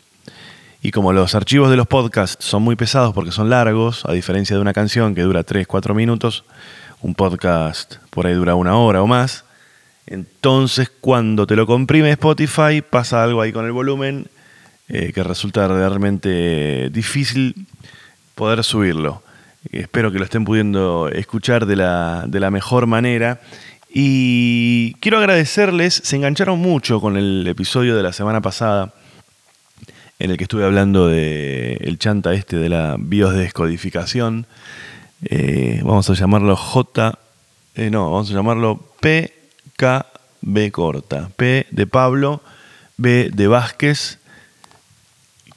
Y 0.82 0.90
como 0.90 1.12
los 1.12 1.34
archivos 1.34 1.70
de 1.70 1.76
los 1.76 1.86
podcasts 1.86 2.44
son 2.44 2.62
muy 2.62 2.74
pesados 2.74 3.14
porque 3.14 3.30
son 3.30 3.48
largos, 3.48 4.04
a 4.04 4.12
diferencia 4.12 4.56
de 4.56 4.62
una 4.62 4.72
canción 4.72 5.14
que 5.14 5.22
dura 5.22 5.44
3, 5.44 5.66
4 5.66 5.94
minutos, 5.94 6.44
un 7.00 7.14
podcast 7.14 7.96
por 8.10 8.26
ahí 8.26 8.34
dura 8.34 8.56
una 8.56 8.76
hora 8.76 9.00
o 9.00 9.06
más, 9.06 9.44
entonces 10.06 10.90
cuando 11.00 11.46
te 11.46 11.56
lo 11.56 11.66
comprime 11.66 12.10
Spotify 12.10 12.82
pasa 12.82 13.22
algo 13.22 13.40
ahí 13.40 13.52
con 13.52 13.64
el 13.64 13.72
volumen 13.72 14.26
eh, 14.88 15.12
que 15.12 15.22
resulta 15.22 15.68
realmente 15.68 16.90
difícil 16.90 17.66
poder 18.34 18.62
subirlo. 18.64 19.22
Espero 19.70 20.10
que 20.10 20.18
lo 20.18 20.24
estén 20.24 20.44
pudiendo 20.44 21.08
escuchar 21.08 21.66
de 21.66 21.76
la, 21.76 22.24
de 22.26 22.40
la 22.40 22.50
mejor 22.50 22.86
manera. 22.86 23.40
Y 23.94 24.94
quiero 24.94 25.18
agradecerles, 25.18 25.94
se 25.94 26.16
engancharon 26.16 26.58
mucho 26.58 27.00
con 27.00 27.16
el 27.16 27.46
episodio 27.46 27.96
de 27.96 28.02
la 28.02 28.12
semana 28.12 28.40
pasada 28.40 28.92
en 30.18 30.30
el 30.30 30.36
que 30.36 30.44
estuve 30.44 30.64
hablando 30.64 31.08
de 31.08 31.74
el 31.80 31.98
chanta 31.98 32.32
este 32.32 32.56
de 32.56 32.68
la 32.68 32.96
biodescodificación. 32.98 34.46
Eh, 35.24 35.80
vamos 35.84 36.08
a 36.10 36.14
llamarlo 36.14 36.56
J, 36.56 37.18
eh, 37.74 37.90
no, 37.90 38.10
vamos 38.10 38.30
a 38.30 38.34
llamarlo 38.34 38.80
PKB 39.76 40.70
corta. 40.70 41.30
P 41.36 41.66
de 41.70 41.86
Pablo, 41.86 42.42
B 42.96 43.30
de 43.32 43.46
Vázquez, 43.46 44.18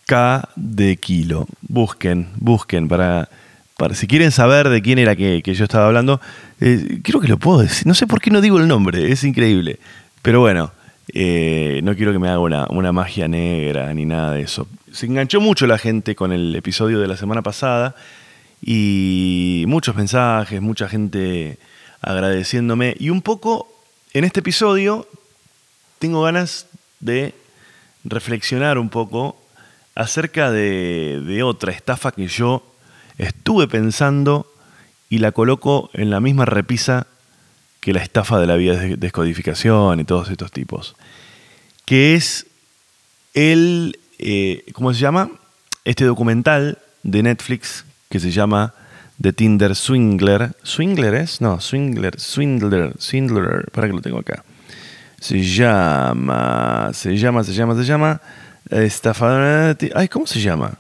K 0.06 0.50
de 0.56 0.98
kilo. 0.98 1.48
Busquen, 1.62 2.30
busquen 2.36 2.88
para, 2.88 3.30
para 3.78 3.96
si 3.96 4.08
quieren 4.08 4.32
saber 4.32 4.70
de 4.70 4.82
quién 4.82 5.00
era 5.00 5.16
que, 5.16 5.42
yo 5.42 5.64
estaba 5.64 5.88
hablando. 5.88 6.22
Eh, 6.62 7.00
creo 7.04 7.22
que 7.22 7.28
lo 7.28 7.38
puedo 7.38 7.60
decir. 7.60 7.88
No 7.88 7.94
sé 7.94 8.08
por 8.08 8.22
qué 8.22 8.32
no 8.32 8.42
digo 8.42 8.60
el 8.60 8.68
nombre, 8.68 9.12
es 9.12 9.24
increíble. 9.24 9.80
Pero 10.22 10.40
bueno, 10.40 10.72
eh, 11.14 11.82
no 11.84 11.96
quiero 11.96 12.12
que 12.12 12.20
me 12.20 12.30
haga 12.30 12.40
una, 12.40 12.68
una, 12.70 12.92
magia 12.92 13.28
negra 13.28 13.94
ni 13.94 14.06
nada 14.06 14.34
de 14.34 14.42
eso. 14.42 14.68
Se 14.92 15.06
enganchó 15.06 15.40
mucho 15.42 15.68
la 15.68 15.78
gente 15.78 16.16
con 16.16 16.32
el 16.32 16.56
episodio 16.56 17.00
de 17.00 17.08
la 17.08 17.18
semana 17.18 17.42
pasada 17.42 17.96
y 18.62 19.66
muchos 19.68 19.96
mensajes, 19.96 20.62
mucha 20.62 20.88
gente 20.88 21.58
agradeciéndome. 22.02 22.96
Y 23.00 23.10
un 23.10 23.22
poco 23.22 23.75
en 24.16 24.24
este 24.24 24.40
episodio 24.40 25.06
tengo 26.00 26.22
ganas 26.22 26.68
de 27.02 27.36
reflexionar 28.06 28.78
un 28.78 28.88
poco 28.88 29.36
acerca 29.94 30.52
de, 30.52 31.42
otra 31.44 31.74
estafa 31.74 32.14
que 32.14 32.28
yo 32.28 32.64
estuve 33.18 33.68
pensando 33.68 34.50
y 35.10 35.18
la 35.18 35.34
coloco 35.34 35.90
en 35.92 36.12
la 36.12 36.22
misma 36.22 36.46
repisa 36.46 37.08
que 37.82 37.92
la 37.92 38.02
estafa 38.02 38.40
de 38.40 38.48
la 38.48 38.56
vía 38.56 38.78
de 38.78 38.96
descodificación 38.96 40.00
y 40.00 40.06
todos 40.06 40.30
estos 40.30 40.50
tipos. 40.50 40.96
Que 41.84 42.16
es 42.16 42.48
el, 43.34 44.00
eh, 44.18 44.64
¿cómo 44.72 44.94
se 44.94 45.02
llama? 45.02 45.30
Este 45.84 46.06
documental 46.06 46.78
de 47.04 47.22
Netflix 47.22 47.84
que 48.08 48.22
se 48.22 48.32
llama 48.32 48.74
The 49.22 49.34
Tinder 49.34 49.76
Swindler. 49.76 50.56
¿Swindler 50.64 51.16
es? 51.16 51.42
No, 51.42 51.60
Swindler, 51.60 52.20
Swindler, 52.20 52.94
Swindler. 53.00 53.70
Para 53.72 53.88
que 53.88 53.94
lo 53.94 54.02
tengo 54.02 54.20
acá. 54.20 54.44
Se 55.20 55.42
llama, 55.42 56.92
se 56.94 57.18
llama, 57.18 57.44
se 57.44 57.54
llama, 57.54 57.76
se 57.76 57.84
llama 57.86 58.22
Estafadora. 58.70 59.78
Ay, 59.96 60.08
¿cómo 60.10 60.28
se 60.28 60.42
llama? 60.42 60.78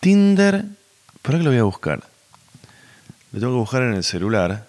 Tinder. 0.00 0.64
¿Para 1.22 1.38
qué 1.38 1.44
lo 1.44 1.50
voy 1.50 1.58
a 1.58 1.64
buscar? 1.64 2.02
Lo 3.32 3.40
tengo 3.40 3.52
que 3.52 3.58
buscar 3.58 3.82
en 3.82 3.94
el 3.94 4.04
celular. 4.04 4.66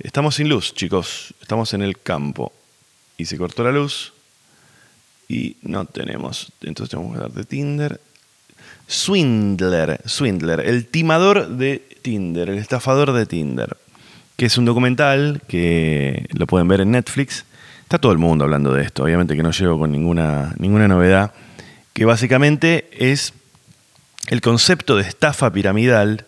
Estamos 0.00 0.34
sin 0.34 0.48
luz, 0.48 0.74
chicos. 0.74 1.34
Estamos 1.40 1.72
en 1.74 1.82
el 1.82 2.00
campo. 2.00 2.52
Y 3.16 3.24
se 3.26 3.36
cortó 3.36 3.64
la 3.64 3.72
luz. 3.72 4.12
y 5.28 5.56
no 5.62 5.84
tenemos. 5.84 6.52
Entonces 6.62 6.90
tenemos 6.90 7.14
que 7.14 7.20
dar 7.20 7.32
de 7.32 7.44
Tinder. 7.44 8.00
Swindler, 8.86 10.00
Swindler, 10.06 10.60
el 10.60 10.86
timador 10.86 11.48
de 11.48 11.86
Tinder, 12.00 12.50
el 12.50 12.58
estafador 12.58 13.12
de 13.12 13.26
Tinder, 13.26 13.76
que 14.36 14.46
es 14.46 14.58
un 14.58 14.64
documental 14.64 15.42
que 15.48 16.26
lo 16.32 16.46
pueden 16.46 16.68
ver 16.68 16.80
en 16.80 16.92
Netflix. 16.92 17.44
Está 17.82 17.98
todo 17.98 18.12
el 18.12 18.18
mundo 18.18 18.44
hablando 18.44 18.72
de 18.72 18.82
esto, 18.82 19.04
obviamente 19.04 19.36
que 19.36 19.42
no 19.42 19.50
llego 19.50 19.78
con 19.78 19.90
ninguna, 19.90 20.54
ninguna 20.58 20.88
novedad, 20.88 21.32
que 21.92 22.04
básicamente 22.04 22.88
es 22.92 23.32
el 24.28 24.40
concepto 24.40 24.96
de 24.96 25.02
estafa 25.02 25.50
piramidal. 25.52 26.26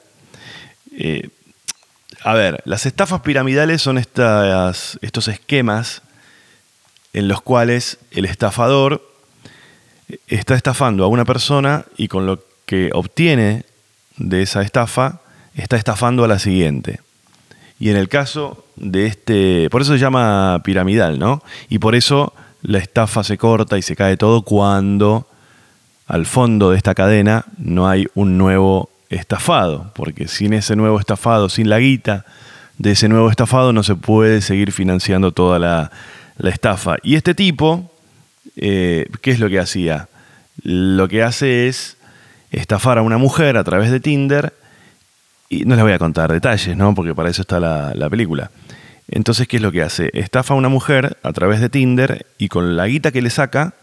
Eh, 0.97 1.29
a 2.23 2.35
ver, 2.35 2.63
las 2.65 2.87
estafas 2.87 3.21
piramidales 3.21 3.83
son 3.83 3.99
estos 3.99 5.29
esquemas 5.29 6.03
en 7.13 7.29
los 7.29 7.43
cuales 7.43 7.99
el 8.11 8.25
estafador 8.25 9.07
está 10.27 10.55
estafando 10.55 11.05
a 11.05 11.09
una 11.09 11.25
persona 11.25 11.85
y 11.97 12.09
con 12.09 12.27
lo 12.27 12.45
que 12.67 12.91
obtiene 12.93 13.65
de 14.17 14.43
esa 14.43 14.63
estafa 14.63 15.20
está 15.55 15.77
estafando 15.77 16.25
a 16.25 16.29
la 16.29 16.39
siguiente. 16.39 17.01
Y 17.79 17.89
en 17.89 17.97
el 17.97 18.09
caso 18.09 18.65
de 18.77 19.07
este, 19.07 19.71
por 19.71 19.83
eso 19.83 19.95
se 19.95 19.99
llama 19.99 20.61
piramidal, 20.65 21.19
¿no? 21.19 21.43
Y 21.69 21.79
por 21.79 21.95
eso 21.95 22.35
la 22.63 22.79
estafa 22.79 23.25
se 23.25 23.39
corta 23.39 23.79
y 23.79 23.83
se 23.83 23.97
cae 23.97 24.17
todo 24.17 24.43
cuando 24.43 25.27
al 26.07 26.27
fondo 26.27 26.71
de 26.71 26.77
esta 26.77 26.95
cadena 26.95 27.45
no 27.57 27.89
hay 27.89 28.07
un 28.15 28.37
nuevo 28.37 28.91
estafado, 29.09 29.93
porque 29.95 30.29
sin 30.29 30.53
ese 30.53 30.77
nuevo 30.77 31.01
estafado, 31.01 31.49
sin 31.49 31.69
la 31.69 31.79
guita 31.79 32.27
de 32.79 32.93
ese 32.93 33.09
nuevo 33.09 33.31
estafado, 33.31 33.73
no 33.73 33.83
se 33.83 33.95
puede 33.95 34.41
seguir 34.41 34.73
financiando 34.73 35.33
toda 35.33 35.59
la, 35.59 35.91
la 36.37 36.51
estafa. 36.51 36.97
Y 37.03 37.15
este 37.15 37.35
tipo, 37.35 37.91
eh, 38.57 39.07
¿qué 39.21 39.31
es 39.31 39.41
lo 39.41 39.49
que 39.49 39.59
hacía? 39.59 40.09
Lo 40.63 41.09
que 41.09 41.23
hace 41.23 41.69
es 41.69 41.97
estafar 42.51 42.99
a 42.99 43.03
una 43.03 43.19
mujer 43.19 43.57
a 43.57 43.65
través 43.65 43.91
de 43.91 44.01
Tinder, 44.01 44.53
y 45.51 45.67
no 45.67 45.75
les 45.75 45.85
voy 45.85 45.93
a 45.93 45.99
contar 45.99 46.33
detalles, 46.33 46.77
¿no? 46.77 46.95
Porque 46.95 47.15
para 47.15 47.29
eso 47.29 47.43
está 47.43 47.61
la, 47.61 47.93
la 47.95 48.09
película. 48.09 48.51
Entonces, 49.09 49.49
¿qué 49.49 49.57
es 49.57 49.63
lo 49.63 49.73
que 49.73 49.83
hace? 49.83 50.11
Estafa 50.15 50.55
a 50.55 50.57
una 50.57 50.69
mujer 50.69 51.19
a 51.25 51.33
través 51.33 51.61
de 51.61 51.69
Tinder 51.69 52.25
y 52.39 52.49
con 52.49 52.77
la 52.77 52.87
guita 52.87 53.11
que 53.11 53.21
le 53.21 53.29
saca, 53.29 53.75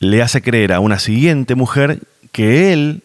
le 0.00 0.20
hace 0.20 0.42
creer 0.42 0.72
a 0.72 0.80
una 0.80 0.98
siguiente 0.98 1.54
mujer 1.54 2.00
que 2.32 2.72
él 2.72 3.02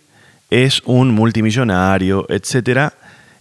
es 0.49 0.81
un 0.85 1.11
multimillonario, 1.11 2.25
etc. 2.29 2.93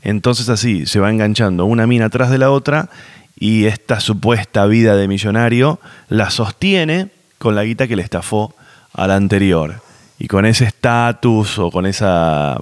Entonces 0.02 0.50
así 0.50 0.86
se 0.86 1.00
va 1.00 1.10
enganchando 1.10 1.64
una 1.64 1.86
mina 1.86 2.06
atrás 2.06 2.30
de 2.30 2.38
la 2.38 2.50
otra 2.50 2.90
y 3.38 3.64
esta 3.64 4.00
supuesta 4.00 4.66
vida 4.66 4.96
de 4.96 5.08
millonario 5.08 5.80
la 6.08 6.30
sostiene 6.30 7.08
con 7.38 7.54
la 7.54 7.64
guita 7.64 7.88
que 7.88 7.96
le 7.96 8.02
estafó 8.02 8.54
a 8.92 9.06
la 9.06 9.16
anterior. 9.16 9.82
Y 10.18 10.28
con 10.28 10.46
ese 10.46 10.64
estatus 10.64 11.58
o 11.58 11.70
con, 11.70 11.86
esa, 11.86 12.60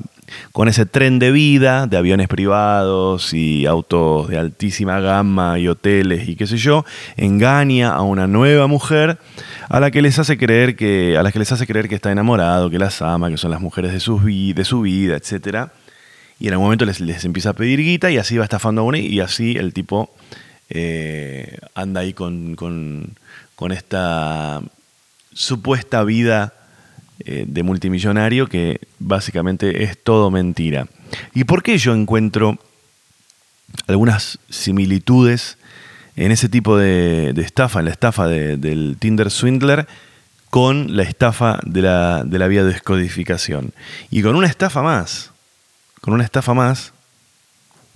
con 0.52 0.68
ese 0.68 0.86
tren 0.86 1.18
de 1.18 1.30
vida 1.32 1.86
de 1.86 1.96
aviones 1.96 2.28
privados 2.28 3.32
y 3.34 3.66
autos 3.66 4.28
de 4.28 4.38
altísima 4.38 5.00
gama 5.00 5.58
y 5.58 5.68
hoteles 5.68 6.28
y 6.28 6.36
qué 6.36 6.46
sé 6.46 6.56
yo, 6.56 6.84
engaña 7.16 7.92
a 7.92 8.02
una 8.02 8.26
nueva 8.26 8.66
mujer 8.66 9.18
a 9.68 9.80
la 9.80 9.90
que 9.90 10.02
les 10.02 10.18
hace 10.18 10.36
creer 10.36 10.76
que, 10.76 11.16
a 11.16 11.22
las 11.22 11.32
que 11.32 11.38
les 11.38 11.52
hace 11.52 11.66
creer 11.66 11.88
que 11.88 11.94
está 11.94 12.10
enamorado, 12.10 12.70
que 12.70 12.78
las 12.78 13.02
ama, 13.02 13.30
que 13.30 13.36
son 13.36 13.50
las 13.50 13.60
mujeres 13.60 13.92
de 13.92 14.00
su, 14.00 14.18
vida, 14.18 15.16
etc. 15.16 15.68
Y 16.38 16.48
en 16.48 16.54
algún 16.54 16.66
momento 16.66 16.84
les, 16.84 17.24
empieza 17.24 17.50
a 17.50 17.52
pedir 17.52 17.80
guita 17.80 18.10
y 18.10 18.18
así 18.18 18.36
va 18.36 18.44
estafando 18.44 18.82
a 18.82 18.84
una 18.84 18.98
y 18.98 19.20
así 19.20 19.56
el 19.56 19.72
tipo 19.72 20.14
eh, 20.70 21.58
anda 21.74 22.00
ahí 22.00 22.12
con, 22.12 23.16
esta 23.70 24.62
supuesta 25.32 26.02
vida 26.04 26.54
eh, 27.24 27.44
de 27.46 27.62
multimillonario 27.62 28.46
que 28.46 28.80
básicamente 28.98 29.84
es 29.84 30.02
todo 30.02 30.30
mentira. 30.30 30.86
¿Y 31.34 31.44
por 31.44 31.62
qué 31.62 31.76
yo 31.78 31.94
encuentro 31.94 32.58
algunas 33.86 34.38
similitudes 34.48 35.58
en 36.16 36.32
ese 36.32 36.48
tipo 36.48 36.76
de, 36.76 37.34
estafa, 37.36 37.80
en 37.80 37.86
la 37.86 37.90
estafa 37.90 38.26
del 38.26 38.96
Tinder 38.98 39.30
Swindler, 39.30 39.86
con 40.50 40.96
la 40.96 41.02
estafa 41.02 41.60
de 41.64 41.82
la, 41.82 42.24
de 42.24 42.38
la 42.38 42.48
vía 42.48 42.64
de 42.64 42.72
descodificación? 42.72 43.72
Y 44.10 44.22
con 44.22 44.34
una 44.34 44.46
estafa 44.46 44.82
más, 44.82 45.30
con 46.00 46.14
una 46.14 46.24
estafa 46.24 46.54
más, 46.54 46.92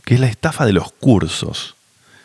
que 0.04 0.14
es 0.14 0.20
la 0.20 0.26
estafa 0.26 0.66
de 0.66 0.72
los 0.74 0.92
cursos. 0.92 1.76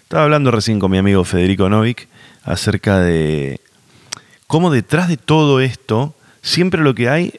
Estaba 0.03 0.23
hablando 0.23 0.51
recién 0.51 0.79
con 0.79 0.91
mi 0.91 0.97
amigo 0.97 1.23
Federico 1.23 1.69
Novik 1.69 2.07
acerca 2.43 2.99
de 2.99 3.61
cómo 4.47 4.71
detrás 4.71 5.07
de 5.07 5.17
todo 5.17 5.59
esto 5.61 6.15
siempre 6.41 6.81
lo 6.81 6.95
que 6.95 7.09
hay 7.09 7.33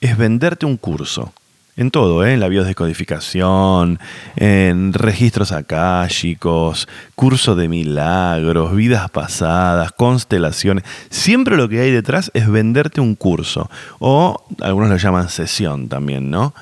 es 0.00 0.16
venderte 0.16 0.66
un 0.66 0.76
curso. 0.76 1.32
En 1.78 1.90
todo, 1.90 2.24
¿eh? 2.24 2.32
en 2.32 2.40
la 2.40 2.48
biodescodificación, 2.48 3.98
en 4.36 4.94
registros 4.94 5.52
akáshicos, 5.52 6.88
curso 7.14 7.54
de 7.54 7.68
milagros, 7.68 8.74
vidas 8.74 9.10
pasadas, 9.10 9.92
constelaciones. 9.92 10.84
Siempre 11.10 11.58
lo 11.58 11.68
que 11.68 11.80
hay 11.80 11.90
detrás 11.90 12.30
es 12.32 12.48
venderte 12.48 13.02
un 13.02 13.14
curso. 13.14 13.70
O 13.98 14.46
algunos 14.62 14.88
lo 14.88 14.96
llaman 14.96 15.28
sesión 15.28 15.88
también, 15.88 16.30
¿no? 16.30 16.54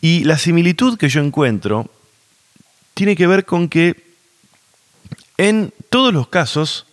Y 0.00 0.24
la 0.24 0.38
similitud 0.38 0.96
que 0.96 1.10
yo 1.10 1.20
encuentro 1.20 1.90
tiene 2.94 3.16
que 3.16 3.26
ver 3.26 3.44
con 3.44 3.68
que 3.68 4.10
en 5.36 5.72
todos 5.88 6.12
los 6.12 6.28
casos, 6.28 6.86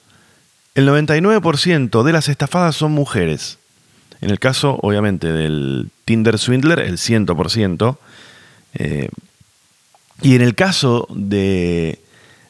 el 0.74 0.88
99% 0.88 2.04
de 2.04 2.14
las 2.14 2.30
estafadas 2.30 2.76
son 2.76 2.94
mujeres. 2.94 3.58
En 4.22 4.30
el 4.30 4.40
caso, 4.40 4.80
obviamente, 4.82 5.32
del 5.32 5.90
Tinder 6.06 6.38
Swindler, 6.38 6.80
el 6.80 6.98
100%. 6.98 7.98
Eh, 8.76 9.10
y 10.22 10.36
en 10.36 10.42
el 10.42 10.56
caso 10.56 11.08
de, 11.12 12.00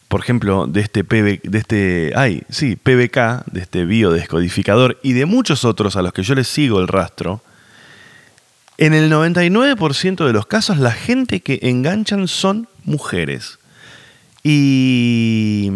por 0.08 0.22
ejemplo, 0.22 0.68
de 0.68 0.82
este, 0.82 1.04
PB, 1.04 1.42
de 1.44 1.58
este 1.58 2.14
ay, 2.16 2.44
sí, 2.50 2.76
PBK, 2.76 3.46
de 3.52 3.62
este 3.62 3.86
biodescodificador 3.86 5.00
y 5.04 5.14
de 5.14 5.26
muchos 5.26 5.66
otros 5.66 5.96
a 5.96 6.02
los 6.02 6.14
que 6.14 6.24
yo 6.24 6.36
les 6.36 6.48
sigo 6.48 6.80
el 6.80 6.88
rastro, 6.88 7.42
en 8.78 8.94
el 8.94 9.12
99% 9.12 10.26
de 10.26 10.34
los 10.34 10.46
casos 10.46 10.78
la 10.78 10.92
gente 10.92 11.42
que 11.42 11.60
enganchan 11.64 12.28
son 12.28 12.68
mujeres. 12.84 13.60
Y 14.44 15.70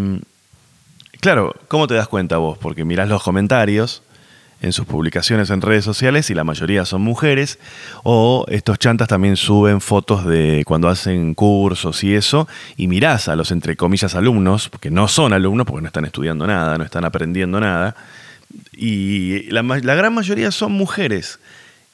claro, 1.20 1.56
¿cómo 1.68 1.88
te 1.88 1.96
das 1.96 2.08
cuenta 2.08 2.38
vos? 2.38 2.58
Porque 2.58 2.86
mirás 2.86 3.10
los 3.10 3.24
comentarios 3.24 4.04
en 4.62 4.74
sus 4.74 4.86
publicaciones 4.86 5.50
en 5.50 5.62
redes 5.62 5.84
sociales 5.84 6.30
y 6.30 6.36
la 6.36 6.44
mayoría 6.44 6.86
son 6.86 7.02
mujeres, 7.02 7.58
o 8.04 8.46
estos 8.48 8.78
chantas 8.78 9.08
también 9.08 9.36
suben 9.36 9.82
fotos 9.82 10.26
de 10.26 10.64
cuando 10.66 10.88
hacen 10.88 11.34
cursos 11.34 12.04
y 12.04 12.14
eso, 12.14 12.48
y 12.78 12.88
mirás 12.88 13.28
a 13.28 13.36
los 13.36 13.52
entre 13.52 13.76
comillas 13.76 14.14
alumnos, 14.16 14.70
porque 14.70 14.92
no 14.92 15.08
son 15.08 15.34
alumnos, 15.34 15.66
porque 15.66 15.82
no 15.82 15.88
están 15.88 16.06
estudiando 16.06 16.46
nada, 16.46 16.78
no 16.78 16.84
están 16.84 17.06
aprendiendo 17.06 17.60
nada, 17.60 17.96
y 18.72 19.50
la, 19.52 19.64
la 19.64 19.96
gran 19.96 20.14
mayoría 20.14 20.52
son 20.52 20.74
mujeres. 20.74 21.40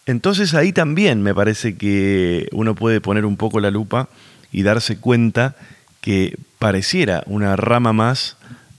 Entonces 0.05 0.53
ahí 0.53 0.71
también 0.71 1.21
me 1.21 1.33
parece 1.33 1.77
que 1.77 2.47
uno 2.51 2.75
puede 2.75 3.01
poner 3.01 3.25
un 3.25 3.38
poco 3.38 3.59
la 3.59 3.71
lupa 3.71 4.09
y 4.51 4.63
darse 4.63 4.97
cuenta 4.97 5.55
que 6.01 6.38
pareciera 6.59 7.24
una 7.27 7.55
rama 7.55 7.93
más 7.93 8.38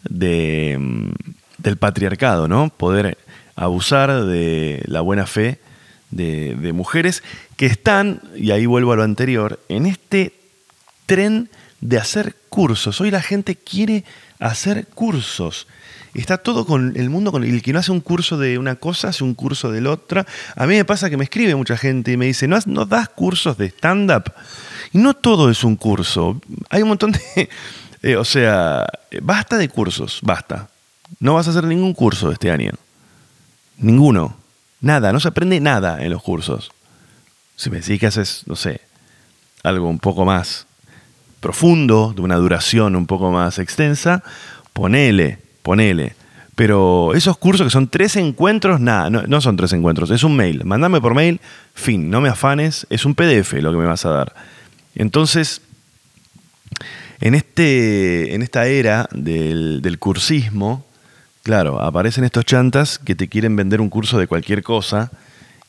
de, 0.09 0.77
mm, 0.79 1.11
del 1.59 1.77
patriarcado, 1.77 2.49
¿no? 2.49 2.71
Poder 2.71 3.19
abusar 3.59 4.25
de 4.25 4.83
la 4.87 5.01
buena 5.01 5.27
fe 5.27 5.59
de, 6.11 6.73
mujeres 6.73 7.23
que 7.57 7.67
están, 7.67 8.23
y 8.37 8.51
ahí 8.51 8.67
vuelvo 8.67 8.93
a 8.93 8.97
lo 8.97 9.03
anterior, 9.03 9.61
en 9.69 9.87
este 9.87 10.33
tren 11.07 11.51
de 11.81 11.99
hacer 11.99 12.37
cursos. 12.49 13.01
Hoy 13.01 13.11
la 13.11 13.21
gente 13.21 13.57
quiere 13.57 14.05
hacer 14.39 14.87
cursos. 14.87 15.67
Está 16.15 16.39
todo 16.39 16.67
con 16.67 16.95
el 16.97 17.11
mundo, 17.11 17.31
con 17.31 17.45
el 17.45 17.63
que 17.63 17.73
no 17.73 17.79
hace 17.79 17.93
un 17.93 18.01
curso 18.01 18.39
de 18.39 18.59
una 18.59 18.77
cosa, 18.77 19.09
hace 19.09 19.25
un 19.25 19.35
curso 19.35 19.71
de 19.71 19.81
la 19.81 19.91
otra. 19.91 20.27
A 20.57 20.67
mí 20.67 20.75
me 20.75 20.85
pasa 20.85 21.11
que 21.11 21.17
me 21.17 21.25
escribe 21.25 21.55
mucha 21.55 21.77
gente 21.77 22.13
y 22.13 22.17
me 22.17 22.27
dice, 22.27 22.49
¿no, 22.49 22.59
no 22.67 22.87
das 22.87 23.09
cursos 23.11 23.59
de 23.59 23.67
stand-up? 23.67 24.33
Y 24.93 24.99
no 24.99 25.15
todo 25.15 25.51
es 25.51 25.63
un 25.65 25.77
curso. 25.77 26.41
Hay 26.71 26.83
un 26.83 26.89
montón 26.89 27.13
de... 27.13 27.49
Eh, 28.01 28.15
o 28.15 28.25
sea, 28.25 28.87
basta 29.23 29.59
de 29.59 29.69
cursos, 29.69 30.21
basta. 30.23 30.69
No 31.19 31.35
vas 31.35 31.49
a 31.49 31.51
hacer 31.51 31.65
ningún 31.65 31.95
curso 31.95 32.31
este 32.31 32.49
año. 32.49 32.71
Ninguno. 33.79 34.37
Nada, 34.81 35.13
no 35.13 35.21
se 35.21 35.29
aprende 35.29 35.61
nada 35.61 36.03
en 36.03 36.11
los 36.11 36.23
cursos. 36.23 36.71
Si 37.57 37.71
me 37.71 37.81
decís 37.81 37.99
que 37.99 38.07
haces, 38.07 38.45
no 38.47 38.55
sé, 38.55 38.81
algo 39.63 39.89
un 39.89 39.99
poco 39.99 40.25
más 40.25 40.67
profundo, 41.41 42.13
de 42.15 42.23
una 42.23 42.37
duración 42.37 42.97
un 42.97 43.07
poco 43.07 43.31
más 43.31 43.59
extensa, 43.59 44.23
ponele, 44.73 45.39
ponele. 45.63 46.15
Pero 46.55 47.15
esos 47.15 47.39
cursos 47.39 47.67
que 47.67 47.71
son 47.71 47.89
tres 47.89 48.17
encuentros, 48.17 48.81
nada, 48.81 49.11
no, 49.11 49.23
no, 49.23 49.41
son 49.41 49.57
tres 49.57 49.73
encuentros, 49.73 50.11
es 50.11 50.25
un 50.25 50.37
mail. 50.37 50.65
Mándame 50.65 51.01
por 51.01 51.15
mail, 51.15 51.41
fin, 51.75 52.11
no 52.11 52.21
me 52.21 52.29
afanes, 52.29 52.87
es 52.91 53.05
un 53.05 53.15
PDF 53.15 53.53
lo 53.55 53.71
que 53.71 53.79
me 53.79 53.87
vas 53.87 54.05
a 54.05 54.11
dar. 54.11 54.35
Entonces, 54.97 55.61
en, 57.21 57.35
este, 57.35 58.35
en 58.35 58.43
esta 58.43 58.67
era 58.67 59.09
del, 59.13 59.97
cursismo, 59.99 60.85
Claro, 61.49 61.81
aparecen 61.81 62.25
estos 62.25 62.45
chantas 62.45 62.99
que 62.99 63.15
te 63.15 63.27
quieren 63.27 63.57
vender 63.57 63.81
un 63.81 63.89
curso 63.89 64.19
de 64.19 64.27
cualquier 64.27 64.63
cosa 64.63 65.11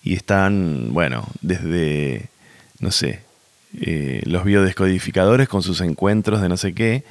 y 0.03 0.13
están, 0.13 0.89
bueno, 0.91 1.25
desde, 1.39 2.27
no 2.81 2.91
sé, 2.91 3.21
eh, 3.79 4.21
los 4.25 4.43
biodescodificadores 4.43 5.47
con 5.47 5.63
sus 5.63 5.79
encuentros 5.79 6.41
de 6.41 6.49
no 6.49 6.57
sé 6.57 6.73
qué, 6.73 7.05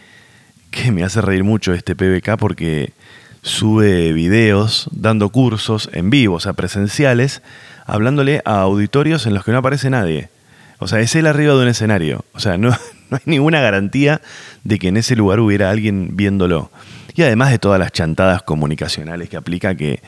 que 0.70 0.92
me 0.92 1.02
hace 1.02 1.22
reír 1.22 1.44
mucho 1.44 1.72
este 1.72 1.96
PBK 1.96 2.36
porque 2.38 2.92
sube 3.40 4.12
videos 4.12 4.90
dando 4.92 5.30
cursos 5.30 5.88
en 5.94 6.10
vivo, 6.10 6.34
o 6.34 6.40
sea, 6.40 6.52
presenciales, 6.52 7.40
hablándole 7.86 8.42
a 8.44 8.60
auditorios 8.60 9.24
en 9.24 9.32
los 9.32 9.46
que 9.46 9.52
no 9.52 9.58
aparece 9.60 9.88
nadie. 9.88 10.28
O 10.78 10.88
sea, 10.88 11.00
es 11.00 11.14
él 11.14 11.26
arriba 11.26 11.54
de 11.54 11.62
un 11.62 11.68
escenario. 11.68 12.22
O 12.34 12.38
sea, 12.38 12.58
no, 12.58 12.68
no 13.08 13.16
hay 13.16 13.22
ninguna 13.24 13.62
garantía 13.62 14.20
de 14.62 14.78
que 14.78 14.88
en 14.88 14.98
ese 14.98 15.16
lugar 15.16 15.40
hubiera 15.40 15.70
alguien 15.70 16.16
viéndolo. 16.16 16.70
Y 17.18 17.24
además 17.24 17.50
de 17.50 17.58
todas 17.58 17.80
las 17.80 17.90
chantadas 17.90 18.42
comunicacionales 18.42 19.28
que 19.28 19.36
aplica, 19.36 19.74
que, 19.74 20.00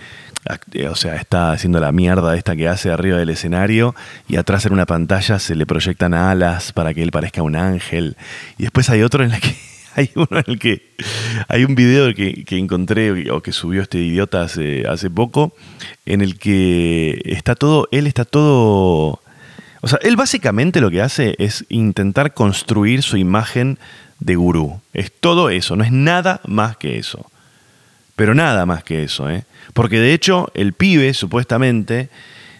o 0.89 0.95
sea, 0.95 1.17
está 1.17 1.51
haciendo 1.51 1.81
la 1.81 1.91
mierda 1.91 2.37
esta 2.37 2.55
que 2.55 2.69
hace 2.69 2.89
arriba 2.89 3.19
del 3.19 3.31
escenario 3.31 3.97
y 4.29 4.37
atrás 4.37 4.65
en 4.67 4.73
una 4.73 4.87
pantalla 4.87 5.41
se 5.41 5.57
le 5.57 5.67
proyectan 5.67 6.15
alas 6.15 6.73
para 6.73 6.95
que 6.95 7.03
él 7.03 7.11
parezca 7.11 7.43
un 7.43 7.57
ángel. 7.57 8.17
Y 8.59 8.63
después 8.63 8.91
hay 8.91 9.03
otro 9.03 9.25
en 9.25 9.33
el 9.33 9.41
que 9.41 9.57
hay 9.97 10.13
uno 10.15 10.29
en 10.31 10.45
el 10.47 10.59
que 10.61 10.95
hay 11.49 11.65
un 11.65 11.75
video 11.75 12.15
que, 12.15 12.45
encontré 12.51 13.29
o 13.33 13.43
que 13.43 13.51
subió 13.51 13.83
este 13.83 13.99
idiota 13.99 14.43
hace, 14.43 14.87
hace 14.87 15.11
poco 15.11 15.53
en 16.07 16.21
el 16.21 16.39
que 16.39 17.23
está 17.25 17.57
todo, 17.57 17.89
él 17.91 18.07
está 18.07 18.25
todo, 18.25 19.21
o 19.81 19.89
sea, 19.89 19.99
él 20.03 20.15
básicamente 20.15 20.81
lo 20.81 20.93
que 20.93 21.03
hace 21.03 21.35
es 21.41 21.65
intentar 21.71 22.35
construir 22.35 23.03
su 23.03 23.17
imagen 23.17 23.81
de 24.21 24.37
gurú. 24.37 24.81
Es 24.93 25.13
todo 25.13 25.51
eso, 25.51 25.77
no 25.77 25.85
es 25.85 25.93
nada 25.93 26.41
más 26.47 26.77
que 26.77 26.99
eso. 26.99 27.31
Pero 28.17 28.35
nada 28.35 28.67
más 28.67 28.85
que 28.85 29.03
eso, 29.03 29.31
¿eh? 29.31 29.45
Porque 29.73 29.99
de 29.99 30.13
hecho 30.13 30.51
el 30.55 30.75
pibe 30.75 31.15
supuestamente 31.15 32.11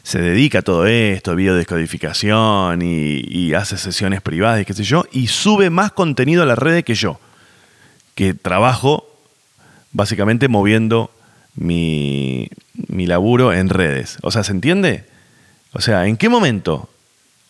se 0.03 0.21
dedica 0.21 0.61
a 0.61 0.63
todo 0.63 0.87
esto, 0.87 1.37
videodescodificación 1.37 2.81
y, 2.83 3.21
y 3.29 3.55
hace 3.55 3.77
sesiones 3.77 4.23
privadas 4.23 4.63
y 4.63 4.65
qué 4.65 4.73
sé 4.73 4.83
yo, 4.83 5.05
y 5.13 5.27
sube 5.27 5.69
más 5.69 5.93
contenido 5.93 6.43
a 6.43 6.47
las 6.47 6.59
redes 6.59 6.85
que 6.85 6.95
yo, 6.95 7.21
que 8.15 8.33
trabajo 8.33 9.07
básicamente 9.93 10.49
moviendo 10.49 11.11
mi, 11.55 12.49
mi 12.89 13.07
laburo 13.07 13.53
en 13.53 13.69
redes. 13.69 14.19
O 14.23 14.31
sea, 14.31 14.45
¿se 14.45 14.53
entiende? 14.53 15.05
O 15.73 15.81
sea, 15.81 16.07
¿en 16.07 16.17
qué 16.17 16.29
momento 16.29 16.89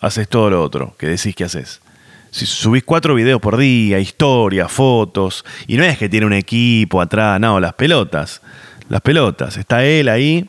haces 0.00 0.28
todo 0.28 0.50
lo 0.50 0.62
otro 0.62 0.94
que 0.98 1.06
decís 1.06 1.34
que 1.34 1.44
haces? 1.44 1.80
Si 2.30 2.46
subís 2.46 2.84
cuatro 2.84 3.14
videos 3.14 3.40
por 3.40 3.56
día, 3.56 3.98
historias, 3.98 4.70
fotos, 4.70 5.44
y 5.66 5.76
no 5.76 5.84
es 5.84 5.98
que 5.98 6.08
tiene 6.08 6.26
un 6.26 6.32
equipo 6.32 7.00
atrás, 7.00 7.40
no, 7.40 7.58
las 7.58 7.74
pelotas, 7.74 8.40
las 8.88 9.00
pelotas. 9.00 9.56
Está 9.56 9.84
él 9.84 10.08
ahí 10.08 10.48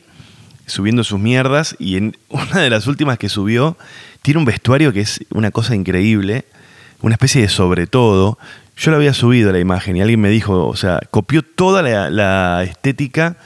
subiendo 0.67 1.03
sus 1.03 1.19
mierdas 1.19 1.75
y 1.79 1.97
en 1.97 2.17
una 2.29 2.61
de 2.61 2.69
las 2.69 2.87
últimas 2.87 3.17
que 3.17 3.29
subió 3.29 3.77
tiene 4.21 4.39
un 4.39 4.45
vestuario 4.45 4.93
que 4.93 5.01
es 5.01 5.25
una 5.31 5.49
cosa 5.51 5.75
increíble, 5.75 6.45
una 7.01 7.15
especie 7.15 7.41
de 7.41 7.49
sobre 7.49 7.87
todo. 7.87 8.37
Yo 8.77 8.91
lo 8.91 8.97
había 8.97 9.13
subido 9.13 9.51
la 9.51 9.59
imagen 9.59 9.97
y 9.97 10.01
alguien 10.01 10.21
me 10.21 10.29
dijo, 10.29 10.67
o 10.67 10.75
sea, 10.75 10.99
copió 11.09 11.41
toda 11.41 11.81
la, 11.81 12.63
estética 12.63 13.37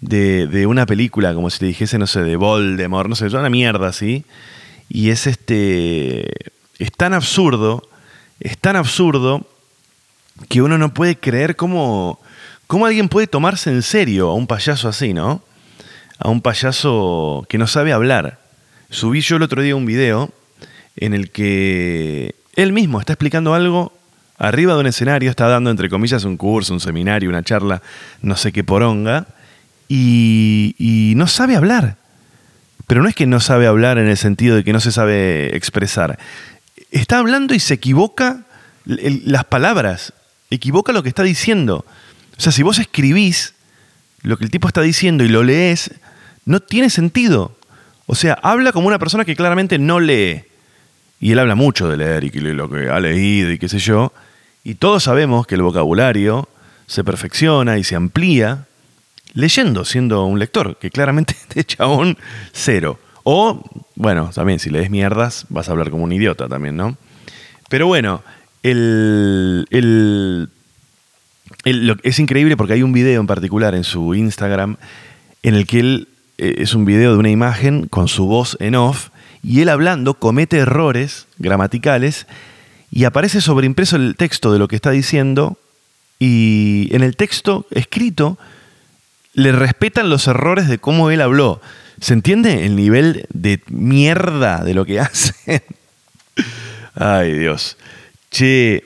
de, 0.00 0.66
una 0.66 0.86
película, 0.86 1.34
como 1.34 1.50
si 1.50 1.58
te 1.58 1.66
dijese, 1.66 1.98
no 1.98 2.06
sé, 2.06 2.22
de 2.22 2.36
Voldemort, 2.36 3.08
no 3.08 3.16
sé, 3.16 3.26
una 3.26 3.50
mierda 3.50 3.88
así. 3.88 4.24
Y 4.88 5.10
es 5.10 5.26
este 5.26 6.28
es 6.80 6.90
tan 6.90 7.12
absurdo, 7.12 7.86
es 8.40 8.56
tan 8.56 8.74
absurdo 8.74 9.46
que 10.48 10.62
uno 10.62 10.78
no 10.78 10.94
puede 10.94 11.14
creer 11.14 11.54
cómo, 11.54 12.18
cómo 12.66 12.86
alguien 12.86 13.10
puede 13.10 13.26
tomarse 13.26 13.70
en 13.70 13.82
serio 13.82 14.30
a 14.30 14.34
un 14.34 14.46
payaso 14.46 14.88
así, 14.88 15.12
¿no? 15.12 15.42
A 16.18 16.30
un 16.30 16.40
payaso 16.40 17.46
que 17.50 17.58
no 17.58 17.66
sabe 17.66 17.92
hablar. 17.92 18.40
Subí 18.88 19.20
yo 19.20 19.36
el 19.36 19.42
otro 19.42 19.60
día 19.60 19.76
un 19.76 19.84
video 19.84 20.30
en 20.96 21.12
el 21.12 21.30
que 21.30 22.34
él 22.56 22.72
mismo 22.72 22.98
está 22.98 23.12
explicando 23.12 23.52
algo 23.52 23.92
arriba 24.38 24.72
de 24.72 24.80
un 24.80 24.86
escenario, 24.86 25.28
está 25.28 25.48
dando 25.48 25.70
entre 25.70 25.90
comillas 25.90 26.24
un 26.24 26.38
curso, 26.38 26.72
un 26.72 26.80
seminario, 26.80 27.28
una 27.28 27.42
charla, 27.42 27.82
no 28.22 28.36
sé 28.36 28.52
qué 28.52 28.64
poronga, 28.64 29.26
y, 29.86 30.74
y 30.78 31.14
no 31.16 31.26
sabe 31.26 31.56
hablar. 31.56 31.96
Pero 32.86 33.02
no 33.02 33.08
es 33.08 33.14
que 33.14 33.26
no 33.26 33.38
sabe 33.38 33.66
hablar 33.66 33.98
en 33.98 34.08
el 34.08 34.16
sentido 34.16 34.56
de 34.56 34.64
que 34.64 34.72
no 34.72 34.80
se 34.80 34.92
sabe 34.92 35.54
expresar 35.54 36.18
está 36.90 37.18
hablando 37.18 37.54
y 37.54 37.60
se 37.60 37.74
equivoca 37.74 38.44
las 38.84 39.44
palabras, 39.44 40.12
equivoca 40.50 40.92
lo 40.92 41.02
que 41.02 41.08
está 41.08 41.22
diciendo. 41.22 41.84
O 42.36 42.40
sea, 42.40 42.52
si 42.52 42.62
vos 42.62 42.78
escribís 42.78 43.54
lo 44.22 44.36
que 44.36 44.44
el 44.44 44.50
tipo 44.50 44.68
está 44.68 44.82
diciendo 44.82 45.24
y 45.24 45.28
lo 45.28 45.42
lees, 45.42 45.92
no 46.44 46.60
tiene 46.60 46.90
sentido. 46.90 47.56
O 48.06 48.14
sea, 48.14 48.38
habla 48.42 48.72
como 48.72 48.88
una 48.88 48.98
persona 48.98 49.24
que 49.24 49.36
claramente 49.36 49.78
no 49.78 50.00
lee. 50.00 50.44
Y 51.20 51.32
él 51.32 51.38
habla 51.38 51.54
mucho 51.54 51.88
de 51.88 51.98
leer 51.98 52.24
y 52.24 52.30
lo 52.30 52.68
que 52.70 52.88
ha 52.88 52.98
leído 52.98 53.52
y 53.52 53.58
qué 53.58 53.68
sé 53.68 53.78
yo. 53.78 54.12
Y 54.64 54.74
todos 54.74 55.04
sabemos 55.04 55.46
que 55.46 55.54
el 55.54 55.62
vocabulario 55.62 56.48
se 56.86 57.04
perfecciona 57.04 57.78
y 57.78 57.84
se 57.84 57.94
amplía 57.94 58.66
leyendo, 59.32 59.84
siendo 59.84 60.24
un 60.24 60.38
lector, 60.38 60.78
que 60.78 60.90
claramente 60.90 61.36
este 61.48 61.64
chabón 61.64 62.18
cero. 62.52 62.98
O, 63.32 63.62
bueno, 63.94 64.32
también 64.34 64.58
si 64.58 64.70
lees 64.70 64.90
mierdas 64.90 65.46
vas 65.50 65.68
a 65.68 65.70
hablar 65.70 65.90
como 65.90 66.02
un 66.02 66.10
idiota 66.10 66.48
también, 66.48 66.76
¿no? 66.76 66.96
Pero 67.68 67.86
bueno, 67.86 68.24
el, 68.64 70.48
es 72.02 72.18
increíble 72.18 72.56
porque 72.56 72.72
hay 72.72 72.82
un 72.82 72.92
video 72.92 73.20
en 73.20 73.28
particular 73.28 73.76
en 73.76 73.84
su 73.84 74.16
Instagram 74.16 74.78
en 75.44 75.54
el 75.54 75.68
que 75.68 75.78
él 75.78 76.08
eh, 76.38 76.56
es 76.58 76.74
un 76.74 76.84
video 76.84 77.12
de 77.12 77.18
una 77.18 77.30
imagen 77.30 77.86
con 77.86 78.08
su 78.08 78.26
voz 78.26 78.56
en 78.58 78.74
off 78.74 79.10
y 79.44 79.60
él 79.60 79.68
hablando 79.68 80.14
comete 80.14 80.56
errores 80.56 81.28
gramaticales 81.38 82.26
y 82.90 83.04
aparece 83.04 83.40
sobreimpreso 83.40 83.94
el 83.94 84.16
texto 84.16 84.52
de 84.52 84.58
lo 84.58 84.66
que 84.66 84.74
está 84.74 84.90
diciendo 84.90 85.56
y 86.18 86.88
en 86.90 87.04
el 87.04 87.14
texto 87.14 87.64
escrito 87.70 88.38
le 89.34 89.52
respetan 89.52 90.10
los 90.10 90.26
errores 90.26 90.66
de 90.66 90.78
cómo 90.78 91.12
él 91.12 91.20
habló. 91.20 91.60
¿Se 92.00 92.14
entiende 92.14 92.64
el 92.64 92.76
nivel 92.76 93.26
de 93.32 93.62
mierda 93.68 94.64
de 94.64 94.74
lo 94.74 94.86
que 94.86 95.00
hacen? 95.00 95.62
Ay, 96.94 97.32
Dios. 97.38 97.76
Che. 98.30 98.84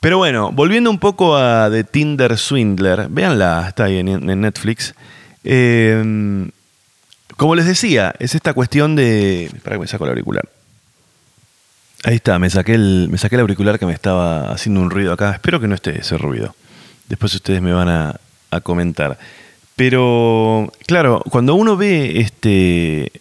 Pero 0.00 0.18
bueno, 0.18 0.50
volviendo 0.52 0.90
un 0.90 0.98
poco 0.98 1.36
a 1.36 1.68
The 1.70 1.84
Tinder 1.84 2.38
Swindler, 2.38 3.08
véanla, 3.08 3.66
está 3.68 3.84
ahí 3.84 3.98
en, 3.98 4.40
Netflix. 4.40 4.94
Em, 5.44 6.50
como 7.36 7.54
les 7.54 7.66
decía, 7.66 8.14
es 8.18 8.34
esta 8.34 8.54
cuestión 8.54 8.96
de. 8.96 9.46
Espera 9.46 9.76
que 9.76 9.80
me 9.80 9.86
saco 9.88 10.04
el 10.04 10.10
auricular. 10.10 10.48
Ahí 12.04 12.14
está, 12.14 12.38
me 12.38 12.48
saqué, 12.48 12.74
el, 12.74 13.08
me 13.10 13.18
saqué 13.18 13.34
el 13.34 13.40
auricular 13.40 13.78
que 13.78 13.86
me 13.86 13.92
estaba 13.92 14.52
haciendo 14.52 14.80
un 14.80 14.90
ruido 14.90 15.12
acá. 15.12 15.32
Espero 15.32 15.58
que 15.58 15.66
no 15.66 15.74
esté 15.74 15.98
ese 15.98 16.16
ruido. 16.16 16.54
Después 17.08 17.34
ustedes 17.34 17.60
me 17.60 17.72
van 17.72 17.88
a, 17.88 18.20
a 18.50 18.60
comentar. 18.60 19.18
Pero, 19.78 20.72
claro, 20.88 21.22
cuando 21.30 21.54
uno 21.54 21.76
ve 21.76 22.18
este 22.18 23.12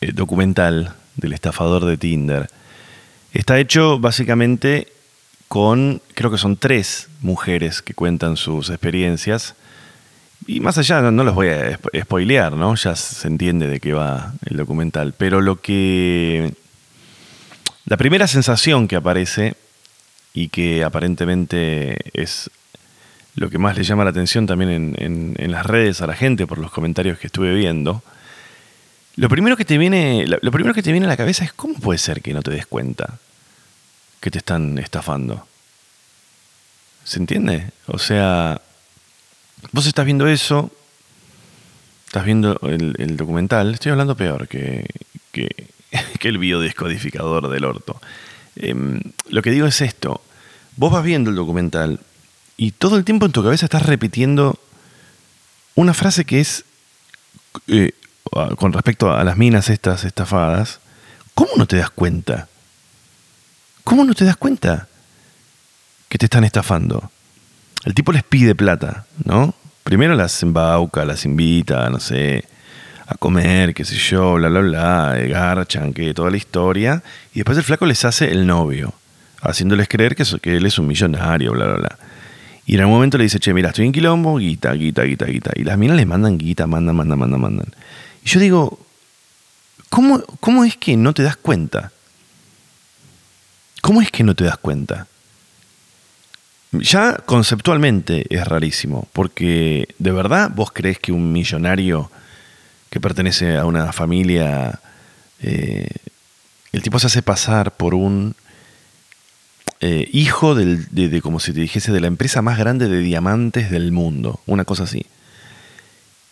eh, 0.00 0.12
documental 0.12 0.96
del 1.14 1.32
estafador 1.32 1.84
de 1.84 1.96
Tinder, 1.96 2.50
está 3.32 3.60
hecho 3.60 4.00
básicamente 4.00 4.88
con, 5.46 6.02
creo 6.14 6.32
que 6.32 6.36
son 6.36 6.56
tres 6.56 7.06
mujeres 7.20 7.80
que 7.80 7.94
cuentan 7.94 8.36
sus 8.36 8.70
experiencias. 8.70 9.54
Y 10.48 10.58
más 10.58 10.78
allá, 10.78 11.00
no, 11.00 11.22
los 11.22 11.36
voy 11.36 11.50
a 11.50 11.78
spoilear, 12.00 12.54
¿no? 12.54 12.74
Ya 12.74 12.96
se 12.96 13.28
entiende 13.28 13.68
de 13.68 13.78
qué 13.78 13.92
va 13.92 14.34
el 14.46 14.56
documental. 14.56 15.14
Pero 15.16 15.40
lo 15.40 15.60
que. 15.60 16.54
La 17.84 17.96
primera 17.96 18.26
sensación 18.26 18.88
que 18.88 18.96
aparece, 18.96 19.54
y 20.34 20.48
que 20.48 20.82
aparentemente 20.82 21.98
es 22.20 22.50
lo 23.38 23.50
que 23.50 23.58
más 23.58 23.76
le 23.76 23.84
llama 23.84 24.04
la 24.04 24.10
atención 24.10 24.46
también 24.46 24.94
en, 24.98 25.52
las 25.52 25.64
redes 25.64 26.00
a 26.00 26.06
la 26.06 26.14
gente 26.14 26.46
por 26.46 26.58
los 26.58 26.72
comentarios 26.72 27.18
que 27.18 27.28
estuve 27.28 27.54
viendo, 27.54 28.02
lo 29.16 29.28
primero 29.28 29.56
que 29.56 29.64
te 29.64 29.78
viene, 29.78 30.26
lo 30.26 30.50
primero 30.50 30.74
que 30.74 30.82
te 30.82 30.92
viene 30.92 31.06
a 31.06 31.08
la 31.08 31.16
cabeza 31.16 31.44
es 31.44 31.52
cómo 31.52 31.74
puede 31.74 31.98
ser 31.98 32.20
que 32.20 32.34
no 32.34 32.42
te 32.42 32.50
des 32.50 32.66
cuenta 32.66 33.18
que 34.20 34.30
te 34.30 34.38
están 34.38 34.78
estafando. 34.78 35.46
¿Se 37.04 37.18
entiende? 37.18 37.70
O 37.86 37.98
sea, 37.98 38.60
vos 39.72 39.86
estás 39.86 40.04
viendo 40.04 40.26
eso, 40.26 40.70
estás 42.06 42.24
viendo 42.24 42.58
el, 42.62 43.16
documental, 43.16 43.74
estoy 43.74 43.92
hablando 43.92 44.16
peor 44.16 44.48
que, 44.48 44.84
que, 45.32 46.28
el 46.28 46.38
biodescodificador 46.38 47.48
del 47.48 47.64
orto. 47.64 48.00
Em, 48.56 49.00
lo 49.28 49.42
que 49.42 49.52
digo 49.52 49.66
es 49.66 49.80
esto, 49.80 50.22
vos 50.76 50.92
vas 50.92 51.04
viendo 51.04 51.30
el 51.30 51.36
documental 51.36 52.00
y 52.58 52.72
todo 52.72 52.96
el 52.96 53.04
tiempo 53.04 53.24
en 53.24 53.32
tu 53.32 53.42
cabeza 53.42 53.66
estás 53.66 53.86
repitiendo 53.86 54.58
una 55.76 55.94
frase 55.94 56.24
que 56.24 56.40
es, 56.40 56.64
eh, 57.68 57.92
con 58.56 58.72
respecto 58.72 59.12
a 59.12 59.22
las 59.22 59.36
minas 59.36 59.70
estas 59.70 60.04
estafadas, 60.04 60.80
¿cómo 61.34 61.52
no 61.56 61.66
te 61.66 61.76
das 61.76 61.90
cuenta? 61.90 62.48
¿Cómo 63.84 64.04
no 64.04 64.12
te 64.12 64.24
das 64.24 64.36
cuenta 64.36 64.88
que 66.08 66.18
te 66.18 66.26
están 66.26 66.42
estafando? 66.42 67.12
El 67.84 67.94
tipo 67.94 68.10
les 68.10 68.24
pide 68.24 68.56
plata, 68.56 69.06
¿no? 69.24 69.54
Primero 69.84 70.16
las 70.16 70.42
embauca, 70.42 71.04
las 71.04 71.24
invita, 71.24 71.88
no 71.90 72.00
sé, 72.00 72.44
a 73.06 73.14
comer, 73.14 73.72
qué 73.72 73.84
sé 73.84 73.94
yo, 73.94 74.34
bla, 74.34 74.48
bla, 74.48 74.60
bla, 74.60 75.14
garchan, 75.28 75.92
que 75.92 76.12
toda 76.12 76.32
la 76.32 76.36
historia. 76.36 77.04
Y 77.32 77.38
después 77.38 77.56
el 77.56 77.62
flaco 77.62 77.86
les 77.86 78.04
hace 78.04 78.32
el 78.32 78.48
novio, 78.48 78.94
haciéndoles 79.42 79.86
creer 79.86 80.16
que, 80.16 80.24
que 80.42 80.56
él 80.56 80.66
es 80.66 80.76
un 80.80 80.88
millonario, 80.88 81.52
bla, 81.52 81.66
bla, 81.66 81.76
bla. 81.76 81.98
Y 82.68 82.74
en 82.74 82.80
algún 82.80 82.96
momento 82.96 83.16
le 83.16 83.24
dice, 83.24 83.40
che, 83.40 83.54
mira, 83.54 83.70
estoy 83.70 83.86
en 83.86 83.92
quilombo, 83.92 84.36
guita, 84.36 84.74
guita, 84.74 85.02
guita, 85.02 85.24
guita. 85.24 85.52
Y 85.56 85.64
las 85.64 85.78
minas 85.78 85.96
les 85.96 86.06
mandan 86.06 86.36
guita, 86.36 86.66
mandan, 86.66 86.94
mandan, 86.96 87.18
mandan, 87.18 87.40
mandan. 87.40 87.74
Y 88.22 88.28
yo 88.28 88.40
digo, 88.40 88.78
¿cómo, 89.88 90.22
¿cómo 90.38 90.64
es 90.64 90.76
que 90.76 90.94
no 90.98 91.14
te 91.14 91.22
das 91.22 91.38
cuenta? 91.38 91.92
¿Cómo 93.80 94.02
es 94.02 94.10
que 94.10 94.22
no 94.22 94.34
te 94.34 94.44
das 94.44 94.58
cuenta? 94.58 95.06
Ya 96.72 97.16
conceptualmente 97.24 98.26
es 98.28 98.46
rarísimo, 98.46 99.08
porque 99.14 99.88
de 99.98 100.12
verdad 100.12 100.50
vos 100.54 100.70
crees 100.70 100.98
que 100.98 101.10
un 101.10 101.32
millonario 101.32 102.10
que 102.90 103.00
pertenece 103.00 103.56
a 103.56 103.64
una 103.64 103.94
familia, 103.94 104.78
eh, 105.40 105.88
el 106.72 106.82
tipo 106.82 106.98
se 106.98 107.06
hace 107.06 107.22
pasar 107.22 107.72
por 107.78 107.94
un 107.94 108.36
eh, 109.80 110.08
hijo 110.12 110.56
de, 110.56 111.20
como 111.22 111.38
si 111.38 111.52
te 111.52 111.60
dijese, 111.60 111.92
de 111.92 112.00
la 112.00 112.08
empresa 112.08 112.42
más 112.42 112.58
grande 112.58 112.88
de 112.88 112.98
diamantes 112.98 113.70
del 113.70 113.92
mundo, 113.92 114.40
una 114.46 114.64
cosa 114.64 114.84
así. 114.84 115.06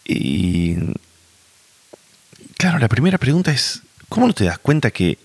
Y 0.05 0.77
claro, 2.57 2.79
la 2.79 2.89
primera 2.89 3.19
pregunta 3.19 3.53
es, 3.53 3.83
¿cómo 4.09 4.27
no 4.27 4.33
te 4.33 4.45
das 4.45 4.59
cuenta 4.59 4.91
que 4.91 5.19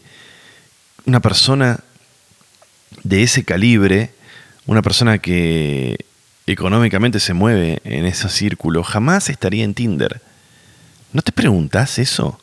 una 1.06 1.20
persona 1.20 1.80
de 3.04 3.24
ese 3.24 3.44
calibre, 3.44 4.12
una 4.68 4.84
persona 4.84 5.18
que 5.18 6.06
económicamente 6.46 7.20
se 7.20 7.34
mueve 7.34 7.80
en 7.84 8.06
ese 8.06 8.30
círculo, 8.30 8.84
jamás 8.84 9.30
estaría 9.30 9.64
en 9.64 9.74
Tinder? 9.74 10.22
¿No 11.12 11.24
te 11.24 11.32
preguntas 11.32 11.98
eso? 11.98 12.40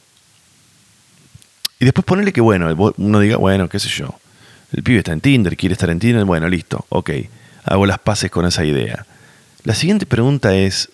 Y 1.78 1.84
después 1.84 2.04
ponerle 2.04 2.32
que, 2.32 2.40
bueno, 2.40 2.94
uno 2.96 3.20
diga, 3.20 3.36
bueno, 3.36 3.68
qué 3.68 3.78
sé 3.78 3.88
yo, 3.88 4.18
el 4.72 4.83
pibe 4.83 4.98
está 4.98 5.12
en 5.12 5.20
Tinder, 5.20 5.57
quiere 5.57 5.72
estar 5.72 5.90
en 5.90 5.98
Tinder, 5.98 6.24
bueno, 6.24 6.48
listo, 6.48 6.85
ok, 6.88 7.11
hago 7.64 7.87
las 7.87 7.98
paces 7.98 8.31
con 8.31 8.46
esa 8.46 8.64
idea. 8.64 9.07
La 9.64 9.74
siguiente 9.74 10.07
pregunta 10.07 10.54
es, 10.54 10.90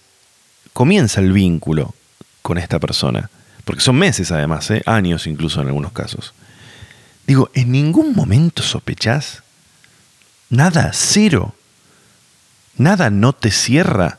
¿comienza 0.72 1.20
el 1.20 1.32
vínculo 1.32 1.94
con 2.42 2.58
esta 2.58 2.78
persona? 2.78 3.30
Porque 3.64 3.80
son 3.80 3.96
meses 3.96 4.30
además, 4.30 4.70
¿eh? 4.70 4.82
años 4.86 5.26
incluso 5.26 5.60
en 5.60 5.68
algunos 5.68 5.92
casos. 5.92 6.34
Digo, 7.26 7.50
¿en 7.54 7.72
ningún 7.72 8.14
momento 8.14 8.62
sospechás? 8.62 9.42
Nada, 10.50 10.90
cero. 10.92 11.54
Nada 12.76 13.10
no 13.10 13.32
te 13.32 13.50
cierra. 13.50 14.18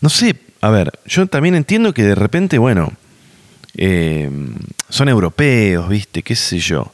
No 0.00 0.08
sé, 0.08 0.36
a 0.60 0.70
ver, 0.70 0.98
yo 1.06 1.26
también 1.26 1.54
entiendo 1.54 1.94
que 1.94 2.02
de 2.02 2.14
repente, 2.14 2.58
bueno, 2.58 2.92
eh, 3.74 4.30
son 4.88 5.08
europeos, 5.08 5.88
¿viste? 5.88 6.22
¿Qué 6.22 6.36
sé 6.36 6.58
yo? 6.58 6.92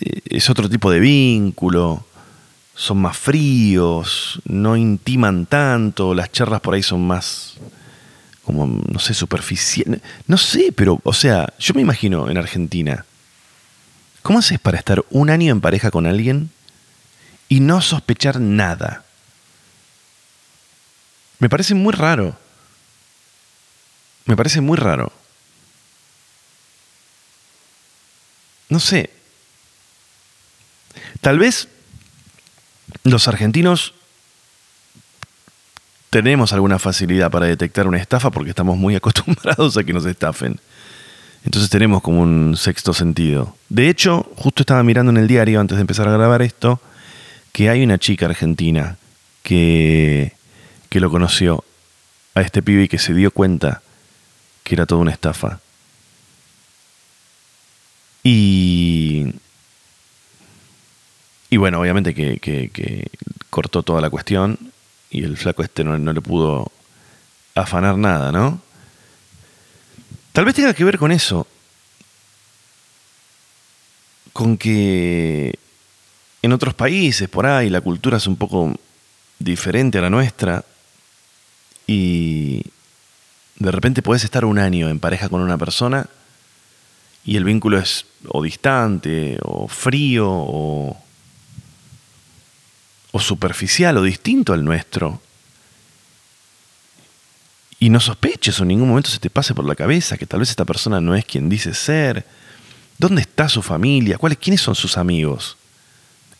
Eh, 0.00 0.20
es 0.24 0.48
otro 0.50 0.68
tipo 0.68 0.90
de 0.90 1.00
vínculo, 1.00 2.04
son 2.74 2.98
más 2.98 3.16
fríos, 3.16 4.40
no 4.44 4.76
intiman 4.76 5.46
tanto, 5.46 6.14
las 6.14 6.32
charlas 6.32 6.60
por 6.60 6.74
ahí 6.74 6.82
son 6.82 7.06
más, 7.06 7.54
como, 8.44 8.66
no 8.66 8.98
sé, 8.98 9.14
superficiales. 9.14 10.00
No 10.26 10.38
sé, 10.38 10.72
pero, 10.74 11.00
o 11.02 11.12
sea, 11.12 11.52
yo 11.58 11.74
me 11.74 11.82
imagino 11.82 12.30
en 12.30 12.38
Argentina, 12.38 13.04
¿cómo 14.22 14.38
haces 14.38 14.58
para 14.58 14.78
estar 14.78 15.04
un 15.10 15.30
año 15.30 15.52
en 15.52 15.60
pareja 15.60 15.90
con 15.90 16.06
alguien 16.06 16.50
y 17.48 17.60
no 17.60 17.80
sospechar 17.80 18.40
nada? 18.40 19.04
Me 21.40 21.48
parece 21.48 21.74
muy 21.74 21.92
raro. 21.92 22.36
Me 24.26 24.36
parece 24.36 24.60
muy 24.60 24.76
raro. 24.76 25.10
No 28.70 28.80
sé. 28.80 29.10
Tal 31.20 31.38
vez 31.38 31.68
los 33.04 33.28
argentinos 33.28 33.94
tenemos 36.08 36.52
alguna 36.52 36.78
facilidad 36.78 37.30
para 37.30 37.46
detectar 37.46 37.86
una 37.86 37.98
estafa 37.98 38.30
porque 38.30 38.50
estamos 38.50 38.76
muy 38.76 38.94
acostumbrados 38.96 39.76
a 39.76 39.84
que 39.84 39.92
nos 39.92 40.06
estafen. 40.06 40.58
Entonces 41.44 41.70
tenemos 41.70 42.02
como 42.02 42.20
un 42.20 42.56
sexto 42.56 42.92
sentido. 42.92 43.56
De 43.68 43.88
hecho, 43.88 44.30
justo 44.36 44.62
estaba 44.62 44.82
mirando 44.82 45.10
en 45.10 45.16
el 45.16 45.28
diario 45.28 45.60
antes 45.60 45.76
de 45.76 45.82
empezar 45.82 46.06
a 46.06 46.12
grabar 46.12 46.42
esto, 46.42 46.80
que 47.52 47.70
hay 47.70 47.82
una 47.82 47.98
chica 47.98 48.26
argentina 48.26 48.98
que, 49.42 50.34
que 50.88 51.00
lo 51.00 51.10
conoció 51.10 51.64
a 52.34 52.42
este 52.42 52.62
pibe 52.62 52.84
y 52.84 52.88
que 52.88 52.98
se 52.98 53.14
dio 53.14 53.30
cuenta 53.30 53.82
que 54.62 54.74
era 54.74 54.86
toda 54.86 55.00
una 55.00 55.12
estafa. 55.12 55.60
Y. 58.22 59.26
Y 61.48 61.56
bueno, 61.56 61.80
obviamente 61.80 62.14
que, 62.14 63.10
cortó 63.50 63.82
toda 63.82 64.00
la 64.00 64.10
cuestión 64.10 64.56
y 65.10 65.24
el 65.24 65.36
flaco 65.36 65.64
este 65.64 65.82
no, 65.82 65.98
no 65.98 66.12
le 66.12 66.20
pudo 66.20 66.70
afanar 67.56 67.98
nada, 67.98 68.30
¿no? 68.30 68.62
Tal 70.32 70.44
vez 70.44 70.54
tenga 70.54 70.74
que 70.74 70.84
ver 70.84 70.96
con 70.96 71.10
eso. 71.10 71.48
Con 74.32 74.56
que 74.56 75.58
en 76.42 76.52
otros 76.52 76.74
países 76.74 77.28
por 77.28 77.46
ahí 77.46 77.68
la 77.68 77.80
cultura 77.80 78.18
es 78.18 78.28
un 78.28 78.36
poco 78.36 78.72
diferente 79.40 79.98
a 79.98 80.02
la 80.02 80.10
nuestra 80.10 80.64
y, 81.88 82.62
de 83.60 83.70
repente 83.70 84.02
puedes 84.02 84.24
estar 84.24 84.44
un 84.44 84.58
año 84.58 84.88
en 84.88 84.98
pareja 84.98 85.28
con 85.28 85.42
una 85.42 85.58
persona 85.58 86.08
y 87.24 87.36
el 87.36 87.44
vínculo 87.44 87.78
es 87.78 88.06
o 88.28 88.42
distante, 88.42 89.38
o 89.42 89.68
frío, 89.68 90.28
o, 90.30 90.96
superficial, 93.18 93.96
o 93.98 94.02
distinto 94.02 94.52
al 94.52 94.64
nuestro. 94.64 95.20
Y 97.78 97.90
no 97.90 98.00
sospeches 98.00 98.58
o 98.60 98.62
en 98.62 98.68
ningún 98.68 98.88
momento 98.88 99.10
se 99.10 99.18
te 99.18 99.30
pase 99.30 99.54
por 99.54 99.64
la 99.64 99.74
cabeza 99.74 100.18
que 100.18 100.26
tal 100.26 100.40
vez 100.40 100.50
esta 100.50 100.64
persona 100.64 101.00
no 101.00 101.14
es 101.14 101.24
quien 101.24 101.48
dice 101.48 101.74
ser. 101.74 102.26
¿Dónde 102.98 103.22
está 103.22 103.48
su 103.48 103.62
familia? 103.62 104.18
¿Cuáles, 104.18 104.38
¿Quiénes 104.38 104.60
son 104.60 104.74
sus 104.74 104.98
amigos? 104.98 105.56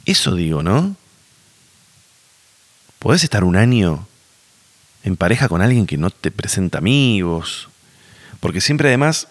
Eso 0.04 0.34
digo, 0.34 0.62
¿no? 0.62 0.96
Podés 2.98 3.24
estar 3.24 3.44
un 3.44 3.56
año 3.56 4.06
en 5.02 5.16
pareja 5.16 5.48
con 5.48 5.62
alguien 5.62 5.86
que 5.86 5.96
no 5.96 6.10
te 6.10 6.30
presenta 6.30 6.78
amigos. 6.78 7.68
Porque 8.40 8.60
siempre 8.60 8.88
además, 8.88 9.28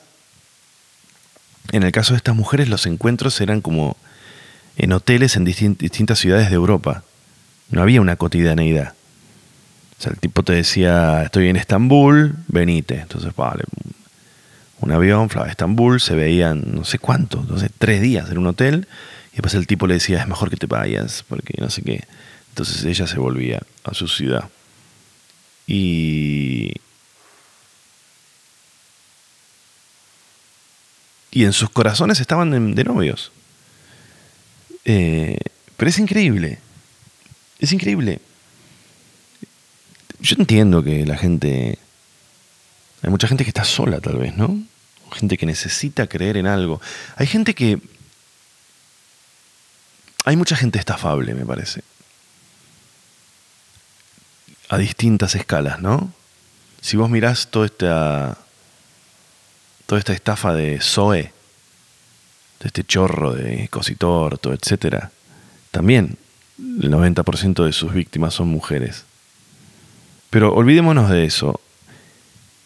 en 1.72 1.84
el 1.84 1.92
caso 1.92 2.14
de 2.14 2.18
estas 2.18 2.36
mujeres, 2.36 2.70
los 2.70 2.86
encuentros 2.86 3.40
eran 3.42 3.62
como 3.62 3.98
en 4.78 4.94
hoteles 4.94 5.36
en 5.36 5.46
distintas 5.46 6.20
ciudades 6.20 6.50
de 6.50 6.56
Europa. 6.56 7.04
No 7.70 7.82
había 7.82 8.02
una 8.02 8.16
cotidianeidad. 8.16 8.94
O 10.00 10.02
sea, 10.02 10.12
el 10.14 10.20
tipo 10.20 10.44
te 10.44 10.54
decía, 10.54 11.24
estoy 11.24 11.50
en 11.50 11.58
Estambul, 11.58 12.36
venite. 12.48 13.02
Entonces, 13.02 13.36
vale, 13.36 13.66
un 14.82 14.92
avión, 14.92 15.30
a 15.36 15.48
Estambul, 15.48 16.00
se 16.00 16.16
veían 16.16 16.64
no 16.74 16.86
sé 16.86 17.00
cuánto, 17.00 17.40
entonces 17.42 17.70
tres 17.78 18.02
días 18.02 18.30
en 18.32 18.38
un 18.38 18.48
hotel, 18.48 18.88
y 19.32 19.36
después 19.36 19.54
el 19.56 19.68
tipo 19.68 19.88
le 19.88 19.96
decía, 19.96 20.22
es 20.22 20.28
mejor 20.28 20.50
que 20.50 20.56
te 20.56 20.68
vayas, 20.68 21.26
porque 21.28 21.54
no 21.60 21.70
sé 21.70 21.82
qué. 21.82 22.06
Entonces 22.50 22.84
ella 22.86 23.06
se 23.08 23.20
volvía 23.20 23.62
a 23.84 23.94
su 23.94 24.08
ciudad. 24.08 24.46
Y, 25.68 26.74
y 31.32 31.46
en 31.46 31.54
sus 31.54 31.70
corazones 31.70 32.20
estaban 32.20 32.76
de, 32.76 32.84
novios. 32.84 33.32
Eh, 34.86 35.38
pero 35.78 35.90
es 35.90 36.00
increíble. 36.00 36.60
Es 37.60 37.72
increíble. 37.72 38.22
Yo 40.20 40.36
entiendo 40.38 40.84
que 40.84 41.06
la 41.06 41.18
gente... 41.18 41.78
Hay 43.02 43.10
mucha 43.10 43.28
gente 43.28 43.44
que 43.44 43.52
está 43.52 43.64
sola 43.64 44.02
tal 44.02 44.18
vez, 44.18 44.36
¿no? 44.36 44.62
Gente 45.14 45.38
que 45.38 45.46
necesita 45.46 46.08
creer 46.08 46.38
en 46.38 46.48
algo. 46.48 46.82
Hay 47.16 47.28
gente 47.28 47.54
que... 47.54 47.80
Hay 50.26 50.36
mucha 50.36 50.56
gente 50.56 50.80
estafable, 50.80 51.34
me 51.34 51.46
parece 51.46 51.82
a 54.70 54.78
distintas 54.78 55.36
escalas, 55.36 55.82
¿no? 55.82 56.14
Si 56.80 56.96
vos 56.96 57.10
mirás 57.10 57.50
toda 57.50 57.66
esta, 57.66 58.38
toda 59.90 59.98
esta 59.98 60.14
estafa 60.14 60.54
de 60.54 60.80
Zoe, 60.82 61.34
de 62.60 62.68
este 62.68 62.84
chorro 62.84 63.34
de 63.34 63.68
todo 63.68 64.54
etcétera, 64.54 65.10
también 65.72 66.16
el 66.60 66.92
90% 66.92 67.66
de 67.66 67.74
sus 67.74 67.92
víctimas 67.92 68.36
son 68.36 68.50
mujeres. 68.50 69.06
Pero 70.30 70.54
olvidémonos 70.54 71.10
de 71.10 71.26
eso. 71.26 71.60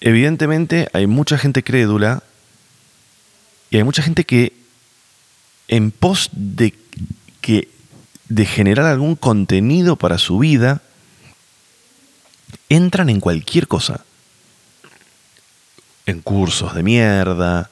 Evidentemente 0.01 0.89
hay 0.91 1.07
mucha 1.07 1.37
gente 1.37 1.63
crédula 1.63 2.23
y 3.71 3.77
hay 3.77 3.85
mucha 3.85 4.03
gente 4.03 4.25
que 4.25 4.51
en 5.69 5.91
pos 5.91 6.29
de 6.33 6.73
que 7.39 7.69
de 8.27 8.45
generar 8.45 8.85
algún 8.85 9.15
contenido 9.15 9.95
para 9.95 10.17
su 10.17 10.39
vida 10.39 10.81
entran 12.67 13.09
en 13.09 13.21
cualquier 13.21 13.69
cosa. 13.69 14.03
En 16.05 16.21
cursos 16.21 16.73
de 16.75 16.83
mierda, 16.83 17.69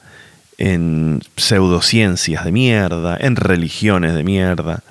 en 0.58 1.20
pseudociencias 1.36 2.44
de 2.44 2.52
mierda, 2.52 3.16
en 3.20 3.36
religiones 3.36 4.14
de 4.14 4.24
mierda. 4.24 4.82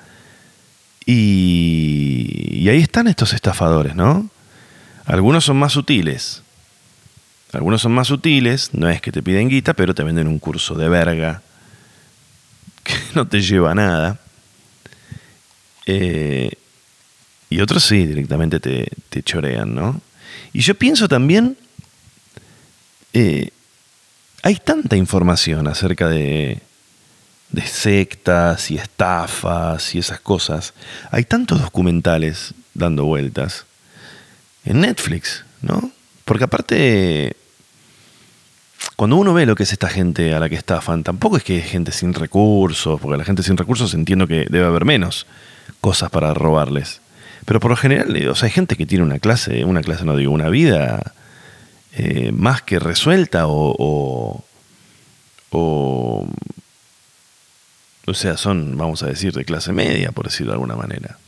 Y, 1.04 2.58
y 2.60 2.68
ahí 2.68 2.80
están 2.80 3.08
estos 3.08 3.32
estafadores, 3.32 3.94
¿no? 3.94 4.30
Algunos 5.04 5.44
son 5.44 5.56
más 5.56 5.72
sutiles. 5.72 6.42
Algunos 7.52 7.82
son 7.82 7.92
más 7.92 8.08
sutiles, 8.08 8.70
no 8.72 8.88
es 8.88 9.00
que 9.02 9.12
te 9.12 9.22
piden 9.22 9.48
guita, 9.48 9.74
pero 9.74 9.94
te 9.94 10.02
venden 10.02 10.26
un 10.26 10.38
curso 10.38 10.74
de 10.74 10.88
verga 10.88 11.42
que 12.82 12.94
no 13.14 13.26
te 13.26 13.40
lleva 13.40 13.72
a 13.72 13.74
nada. 13.74 14.20
Eh, 15.86 16.50
y 17.50 17.60
otros 17.60 17.84
sí, 17.84 18.06
directamente 18.06 18.60
te, 18.60 18.88
te, 19.10 19.22
chorean, 19.22 19.74
¿no? 19.74 20.00
Y 20.52 20.60
yo 20.60 20.74
pienso 20.74 21.08
también, 21.08 21.58
eh, 23.12 23.50
hay 24.42 24.56
tanta 24.56 24.96
información 24.96 25.68
acerca 25.68 26.08
de, 26.08 26.60
de 27.50 27.62
sectas 27.62 28.70
y 28.70 28.76
estafas 28.76 29.94
y 29.94 29.98
esas 29.98 30.20
cosas. 30.20 30.74
Hay 31.10 31.24
tantos 31.24 31.60
documentales 31.60 32.54
dando 32.74 33.04
vueltas 33.04 33.66
en 34.64 34.80
Netflix, 34.80 35.44
¿no? 35.60 35.92
Porque 36.24 36.44
aparte, 36.44 37.36
cuando 38.96 39.16
uno 39.16 39.34
ve 39.34 39.46
lo 39.46 39.54
que 39.54 39.64
es 39.64 39.72
esta 39.72 39.88
gente 39.88 40.34
a 40.34 40.40
la 40.40 40.48
que 40.48 40.56
estafan, 40.56 41.04
tampoco 41.04 41.36
es 41.36 41.44
que 41.44 41.58
es 41.58 41.66
gente 41.66 41.92
sin 41.92 42.14
recursos, 42.14 43.00
porque 43.00 43.18
la 43.18 43.24
gente 43.24 43.42
sin 43.42 43.56
recursos 43.56 43.92
entiendo 43.94 44.26
que 44.26 44.46
debe 44.48 44.64
haber 44.64 44.84
menos 44.84 45.26
cosas 45.80 46.10
para 46.10 46.32
robarles. 46.32 47.00
Pero 47.44 47.60
por 47.60 47.70
lo 47.70 47.76
general, 47.76 48.28
o 48.28 48.34
sea, 48.34 48.46
hay 48.46 48.52
gente 48.52 48.76
que 48.76 48.86
tiene 48.86 49.04
una 49.04 49.18
clase, 49.18 49.64
una 49.64 49.82
clase 49.82 50.04
no 50.04 50.16
digo, 50.16 50.32
una 50.32 50.48
vida 50.48 51.12
eh, 51.94 52.32
más 52.32 52.62
que 52.62 52.78
resuelta 52.78 53.46
o, 53.46 53.74
o, 53.78 54.44
o, 55.50 56.28
o 58.06 58.14
sea, 58.14 58.36
son, 58.36 58.76
vamos 58.76 59.02
a 59.02 59.06
decir, 59.06 59.32
de 59.32 59.44
clase 59.44 59.72
media, 59.72 60.12
por 60.12 60.26
decirlo 60.26 60.52
de 60.52 60.56
alguna 60.56 60.76
manera. 60.76 61.18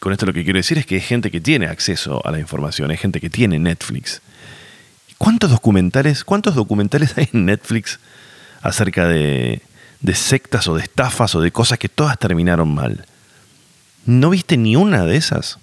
Con 0.00 0.12
esto 0.12 0.26
lo 0.26 0.32
que 0.32 0.44
quiero 0.44 0.58
decir 0.58 0.78
es 0.78 0.86
que 0.86 0.96
hay 0.96 1.00
gente 1.00 1.30
que 1.30 1.40
tiene 1.40 1.66
acceso 1.66 2.20
a 2.26 2.30
la 2.32 2.38
información, 2.38 2.90
hay 2.90 2.96
gente 2.96 3.20
que 3.20 3.30
tiene 3.30 3.58
Netflix. 3.58 4.20
¿Cuántos 5.18 5.50
documentales, 5.50 6.24
cuántos 6.24 6.54
documentales 6.54 7.14
hay 7.16 7.28
en 7.32 7.46
Netflix 7.46 8.00
acerca 8.60 9.06
de, 9.06 9.62
de 10.00 10.14
sectas 10.14 10.66
o 10.66 10.74
de 10.74 10.82
estafas 10.82 11.34
o 11.34 11.40
de 11.40 11.52
cosas 11.52 11.78
que 11.78 11.88
todas 11.88 12.18
terminaron 12.18 12.74
mal? 12.74 13.06
¿No 14.04 14.30
viste 14.30 14.56
ni 14.56 14.74
una 14.74 15.04
de 15.04 15.16
esas? 15.16 15.58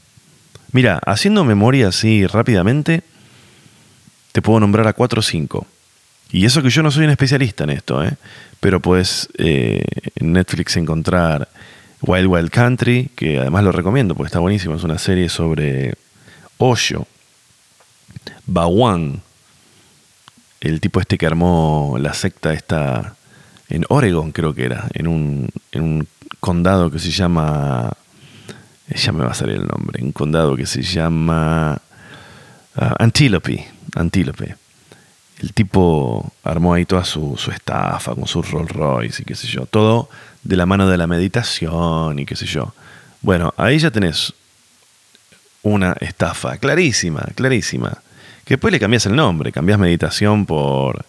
Mira, 0.71 1.02
haciendo 1.06 1.43
memoria 1.43 1.89
así 1.89 2.25
rápidamente, 2.25 3.04
te 4.31 4.41
puedo 4.41 4.59
nombrar 4.59 4.87
a 4.87 4.93
cuatro 4.93 5.19
o 5.19 5.23
cinco. 5.23 5.65
Y 6.31 6.45
eso 6.45 6.61
que 6.61 6.69
yo 6.69 6.83
no 6.83 6.91
soy 6.91 7.05
un 7.05 7.11
especialista 7.11 7.63
en 7.63 7.71
esto, 7.71 8.03
¿eh? 8.03 8.13
pero 8.59 8.79
puedes 8.79 9.29
eh, 9.37 9.83
en 10.15 10.33
Netflix 10.33 10.77
encontrar 10.77 11.49
Wild 12.01 12.27
Wild 12.27 12.51
Country, 12.51 13.09
que 13.15 13.39
además 13.39 13.63
lo 13.63 13.71
recomiendo 13.71 14.13
porque 14.15 14.27
está 14.27 14.39
buenísimo, 14.39 14.75
es 14.75 14.83
una 14.83 14.99
serie 14.99 15.27
sobre 15.27 15.95
Osho, 16.57 17.07
Bawan, 18.45 19.21
el 20.61 20.79
tipo 20.81 20.99
este 20.99 21.17
que 21.17 21.25
armó 21.25 21.97
la 21.99 22.13
secta 22.13 22.53
esta 22.53 23.15
en 23.69 23.85
Oregon 23.89 24.31
creo 24.31 24.53
que 24.53 24.65
era, 24.65 24.87
en 24.93 25.07
un, 25.07 25.49
en 25.71 25.83
un 25.83 26.07
condado 26.39 26.89
que 26.89 26.99
se 26.99 27.11
llama, 27.11 27.91
ya 28.93 29.11
me 29.11 29.23
va 29.23 29.31
a 29.31 29.35
salir 29.35 29.57
el 29.57 29.67
nombre, 29.67 30.03
un 30.03 30.11
condado 30.11 30.55
que 30.55 30.65
se 30.65 30.81
llama 30.81 31.79
uh, 32.75 33.03
Antílope. 33.95 34.56
El 35.39 35.54
tipo 35.54 36.34
armó 36.43 36.73
ahí 36.73 36.86
toda 36.86 37.06
su, 37.06 37.36
su 37.38 37.52
estafa 37.52 38.13
con 38.13 38.28
sus 38.28 38.52
Rolls 38.52 38.71
Royce 38.71 39.21
y 39.21 39.25
qué 39.25 39.36
sé 39.36 39.47
yo, 39.47 39.65
todo 39.65 40.10
de 40.43 40.56
la 40.56 40.65
mano 40.65 40.88
de 40.89 40.97
la 40.97 41.08
meditación 41.08 42.19
y 42.19 42.25
qué 42.25 42.36
sé 42.36 42.45
yo. 42.45 42.73
Bueno, 43.21 43.54
ahí 43.58 43.80
ya 43.80 43.91
tenés 43.91 44.34
una 45.63 45.93
estafa 45.99 46.58
clarísima, 46.58 47.21
clarísima. 47.36 48.02
Que 48.45 48.56
después 48.56 48.71
le 48.71 48.80
cambias 48.80 49.06
el 49.06 49.15
nombre, 49.15 49.52
cambias 49.52 49.78
meditación 49.78 50.45
por 50.45 51.06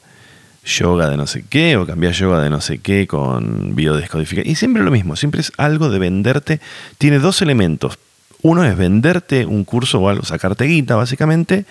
yoga 0.64 1.08
de 1.08 1.16
no 1.16 1.26
sé 1.26 1.44
qué, 1.48 1.76
o 1.76 1.86
cambias 1.86 2.18
yoga 2.18 2.42
de 2.42 2.50
no 2.50 2.60
sé 2.60 2.78
qué 2.78 3.06
con 3.06 3.74
biodescodificación. 3.74 4.50
Y 4.50 4.56
siempre 4.56 4.82
lo 4.82 4.90
mismo, 4.90 5.16
siempre 5.16 5.40
es 5.40 5.52
algo 5.56 5.88
de 5.88 5.98
venderte. 5.98 6.60
Tiene 6.98 7.18
dos 7.18 7.40
elementos. 7.42 7.98
Uno 8.42 8.64
es 8.64 8.76
venderte 8.76 9.46
un 9.46 9.64
curso 9.64 10.00
o 10.00 10.08
algo, 10.08 10.24
sacarte 10.24 10.64
guita, 10.64 10.96
básicamente, 10.96 11.64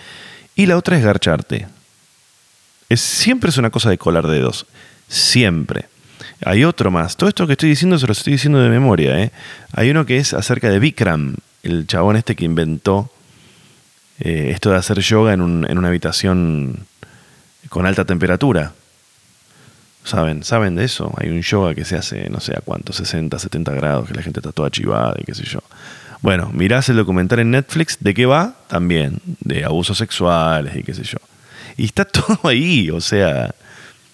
y 0.60 0.66
la 0.66 0.76
otra 0.76 0.98
es 0.98 1.06
garcharte. 1.06 1.68
Es, 2.90 3.00
siempre 3.00 3.50
es 3.50 3.56
una 3.56 3.70
cosa 3.70 3.90
de 3.90 3.98
colar 3.98 4.28
dedos. 4.28 4.66
Siempre. 5.08 5.86
Hay 6.44 6.66
otro 6.66 6.92
más. 6.92 7.16
Todo 7.16 7.30
esto 7.30 7.48
que 7.48 7.54
estoy 7.54 7.70
diciendo 7.70 7.98
se 7.98 8.06
lo 8.06 8.12
estoy 8.12 8.34
diciendo 8.34 8.60
de 8.60 8.68
memoria. 8.68 9.18
¿eh? 9.22 9.32
Hay 9.72 9.90
uno 9.90 10.06
que 10.06 10.18
es 10.18 10.34
acerca 10.34 10.70
de 10.70 10.80
Bikram, 10.80 11.36
el 11.64 11.88
chabón 11.88 12.18
este 12.18 12.36
que 12.36 12.44
inventó 12.44 13.10
eh, 14.20 14.50
esto 14.54 14.72
de 14.72 14.76
hacer 14.76 15.00
yoga 15.00 15.32
en, 15.32 15.40
un, 15.40 15.66
en, 15.66 15.78
una 15.78 15.88
habitación 15.88 16.86
con 17.70 17.86
alta 17.86 18.04
temperatura. 18.04 18.74
¿Saben? 20.04 20.44
¿Saben 20.44 20.76
de 20.76 20.84
eso? 20.84 21.14
Hay 21.16 21.30
un 21.30 21.42
yoga 21.42 21.74
que 21.74 21.86
se 21.86 21.96
hace, 21.96 22.30
no 22.30 22.42
sé 22.42 22.52
a 22.52 22.60
cuánto, 22.60 22.92
60, 22.92 23.40
70 23.40 23.72
grados, 23.76 24.10
que 24.10 24.14
la 24.14 24.24
gente 24.24 24.42
está 24.42 24.52
toda 24.52 24.70
chivada 24.70 25.16
y 25.20 25.24
qué 25.24 25.34
sé 25.34 25.46
yo. 25.46 25.62
Bueno, 26.22 26.52
mirás 26.54 26.90
el 26.90 26.98
documental 26.98 27.40
en 27.40 27.52
Netflix, 27.52 27.98
¿de 28.00 28.14
qué 28.14 28.26
va? 28.26 28.56
También, 28.68 29.22
de 29.40 29.64
abusos 29.64 29.98
sexuales 29.98 30.76
y 30.76 30.84
qué 30.84 30.94
sé 30.94 31.04
yo. 31.04 31.18
Y 31.78 31.86
está 31.86 32.06
todo 32.06 32.40
ahí, 32.44 32.90
o 32.90 33.02
sea, 33.02 33.54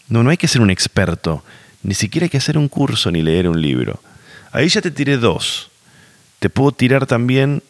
no, 0.07 0.23
no 0.23 0.29
hay 0.29 0.37
que 0.37 0.47
ser 0.47 0.61
un 0.61 0.69
experto 0.69 1.43
ni 1.85 1.93
siquiera 1.93 2.25
hay 2.25 2.29
que 2.29 2.37
hacer 2.37 2.57
un 2.57 2.67
curso 2.67 3.11
ni 3.11 3.21
leer 3.21 3.47
un 3.47 3.61
libro. 3.61 3.99
Ahí 4.51 4.67
ya 4.69 4.81
te 4.81 4.89
tiré 4.89 5.17
dos. 5.17 5.69
Te 6.39 6.49
puedo 6.49 6.71
tirar 6.71 7.05
también 7.05 7.61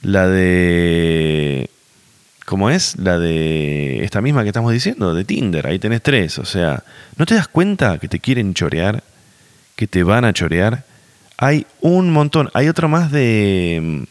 la 0.00 0.28
de... 0.28 1.68
¿Cómo 2.44 2.70
es? 2.70 2.96
La 2.98 3.18
de 3.18 4.04
esta 4.04 4.20
misma 4.20 4.42
que 4.42 4.50
estamos 4.50 4.72
diciendo, 4.72 5.12
de 5.12 5.24
Tinder. 5.24 5.66
Ahí 5.66 5.80
tenés 5.80 6.02
tres. 6.02 6.38
O 6.38 6.44
sea, 6.44 6.84
¿no 7.16 7.26
te 7.26 7.34
das 7.34 7.48
cuenta 7.48 7.98
que 7.98 8.06
te 8.06 8.20
quieren 8.20 8.54
chorear? 8.54 9.02
Que 9.74 9.88
te 9.88 10.04
van 10.04 10.24
a 10.24 10.32
chorear. 10.32 10.84
Hay 11.36 11.66
un 11.80 12.10
montón. 12.10 12.50
Hay 12.54 12.68
otro 12.68 12.88
más 12.88 13.10
de 13.10 14.06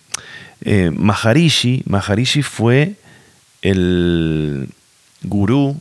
eh, 0.62 0.92
Maharishi. 0.94 1.84
Maharishi 1.86 2.44
fue 2.44 2.96
el 3.62 4.70
gurú. 5.24 5.80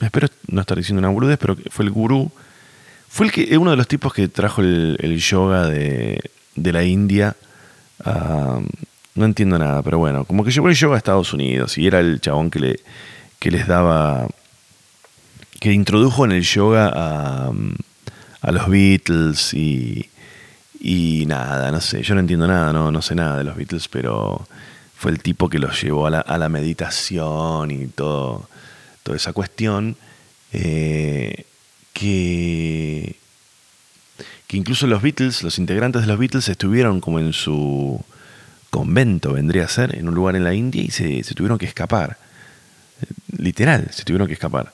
Espero 0.00 0.28
no 0.48 0.60
estar 0.60 0.76
diciendo 0.76 0.98
una 0.98 1.08
burudez, 1.08 1.38
pero 1.38 1.56
fue 1.70 1.84
el 1.84 1.90
gurú 1.90 2.30
fue 3.16 3.24
el 3.24 3.32
que, 3.32 3.56
uno 3.56 3.70
de 3.70 3.78
los 3.78 3.88
tipos 3.88 4.12
que 4.12 4.28
trajo 4.28 4.60
el, 4.60 5.16
yoga 5.18 5.66
de, 5.68 6.20
la 6.54 6.84
India. 6.84 7.34
no 8.04 9.24
entiendo 9.24 9.58
nada, 9.58 9.82
pero 9.82 9.96
bueno, 9.96 10.26
como 10.26 10.44
que 10.44 10.50
llevó 10.50 10.68
el 10.68 10.74
yoga 10.74 10.96
a 10.96 10.98
Estados 10.98 11.32
Unidos 11.32 11.78
y 11.78 11.86
era 11.86 12.00
el 12.00 12.20
chabón 12.20 12.50
que, 12.50 12.58
le, 12.58 12.80
que 13.38 13.50
les 13.50 13.66
daba, 13.66 14.28
que 15.60 15.72
introdujo 15.72 16.26
en 16.26 16.32
el 16.32 16.42
yoga 16.42 16.92
a, 16.94 17.52
a 18.42 18.52
los 18.52 18.68
Beatles 18.68 19.54
y, 19.54 20.10
y 20.80 21.24
nada, 21.26 21.70
no 21.70 21.80
sé, 21.80 22.02
yo 22.02 22.14
no 22.14 22.20
entiendo 22.20 22.46
nada, 22.46 22.72
no, 22.72 22.90
no 22.90 23.02
sé 23.02 23.14
nada 23.14 23.38
de 23.38 23.44
los 23.44 23.56
Beatles, 23.56 23.88
pero 23.88 24.46
fue 24.96 25.10
el 25.10 25.20
tipo 25.20 25.48
que 25.48 25.58
los 25.58 25.80
llevó 25.82 26.06
a 26.06 26.10
la, 26.10 26.20
a 26.20 26.38
la 26.38 26.48
meditación 26.48 27.70
y 27.70 27.86
todo, 27.86 28.48
toda 29.02 29.16
esa 29.16 29.32
cuestión. 29.32 29.96
Eh, 30.52 31.44
que, 31.92 33.16
que 34.46 34.56
incluso 34.56 34.86
los 34.86 35.00
Beatles, 35.00 35.42
los 35.42 35.58
integrantes 35.58 36.02
de 36.02 36.08
los 36.08 36.18
Beatles 36.18 36.48
estuvieron 36.48 37.00
como 37.00 37.18
en 37.18 37.32
su 37.32 38.04
convento, 38.70 39.32
vendría 39.32 39.64
a 39.64 39.68
ser, 39.68 39.96
en 39.96 40.08
un 40.08 40.14
lugar 40.14 40.36
en 40.36 40.44
la 40.44 40.52
India 40.52 40.82
y 40.82 40.90
se, 40.90 41.22
tuvieron 41.34 41.56
que 41.56 41.64
escapar. 41.64 42.18
Literal, 43.38 43.88
se 43.90 44.04
tuvieron 44.04 44.26
que 44.26 44.34
escapar. 44.34 44.72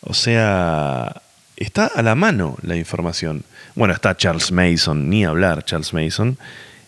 O 0.00 0.14
sea, 0.14 1.22
está 1.56 1.86
a 1.86 2.02
la 2.02 2.14
mano 2.14 2.56
la 2.62 2.76
información. 2.76 3.44
Bueno, 3.74 3.94
está 3.94 4.16
Charles 4.16 4.52
Mason, 4.52 5.08
ni 5.08 5.24
hablar 5.24 5.64
Charles 5.64 5.92
Mason, 5.92 6.38